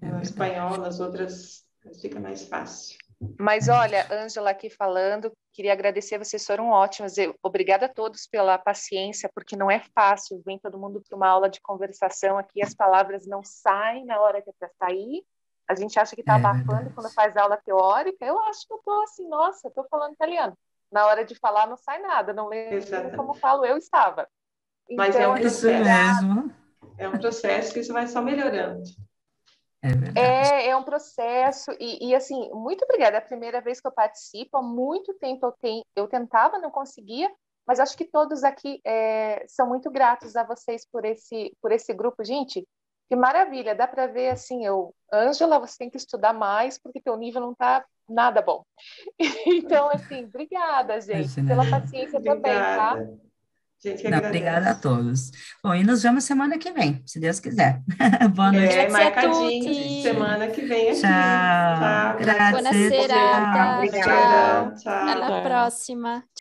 [0.00, 1.64] É no espanhol, nas outras
[2.00, 2.96] fica mais fácil.
[3.38, 7.16] Mas olha, Ângela aqui falando, queria agradecer, vocês foram ótimos.
[7.16, 11.28] Eu, obrigada a todos pela paciência, porque não é fácil, vem todo mundo para uma
[11.28, 15.24] aula de conversação aqui, as palavras não saem na hora que é para sair.
[15.72, 18.24] A gente acha que está é abafando quando faz aula teórica.
[18.24, 20.56] Eu acho que eu estou assim, nossa, estou falando italiano.
[20.90, 24.28] Na hora de falar não sai nada, não lembro como falo eu estava.
[24.90, 26.26] Mas é um Então, Isso processo.
[26.26, 26.54] mesmo.
[26.98, 28.82] É um processo que isso vai só melhorando.
[29.82, 30.18] É verdade.
[30.18, 33.16] É, é um processo, e, e, assim, muito obrigada.
[33.16, 36.70] É a primeira vez que eu participo, há muito tempo eu, ten, eu tentava, não
[36.70, 37.28] conseguia,
[37.66, 41.92] mas acho que todos aqui é, são muito gratos a vocês por esse, por esse
[41.92, 42.22] grupo.
[42.22, 42.66] Gente,
[43.12, 47.14] que maravilha, dá para ver assim, eu, Ângela, você tem que estudar mais, porque teu
[47.14, 48.64] nível não está nada bom.
[49.46, 51.48] Então, assim, obrigada, gente, Imagina.
[51.48, 52.92] pela paciência também, tá?
[52.94, 53.20] Obrigada.
[53.84, 55.30] Gente, Não, obrigada a todos.
[55.62, 57.82] Bom, e nos vemos semana que vem, se Deus quiser.
[58.34, 58.72] Boa noite.
[58.72, 61.00] É, Grazie a marcadinho semana que vem aqui.
[61.00, 62.16] Tchau.
[62.24, 62.50] Tchau.
[62.50, 63.86] Buona serata.
[63.88, 64.02] Tchau.
[64.02, 64.74] Ciao.
[64.76, 64.92] Tchau.
[64.92, 65.42] Alla Ciao.
[65.42, 66.24] prossima.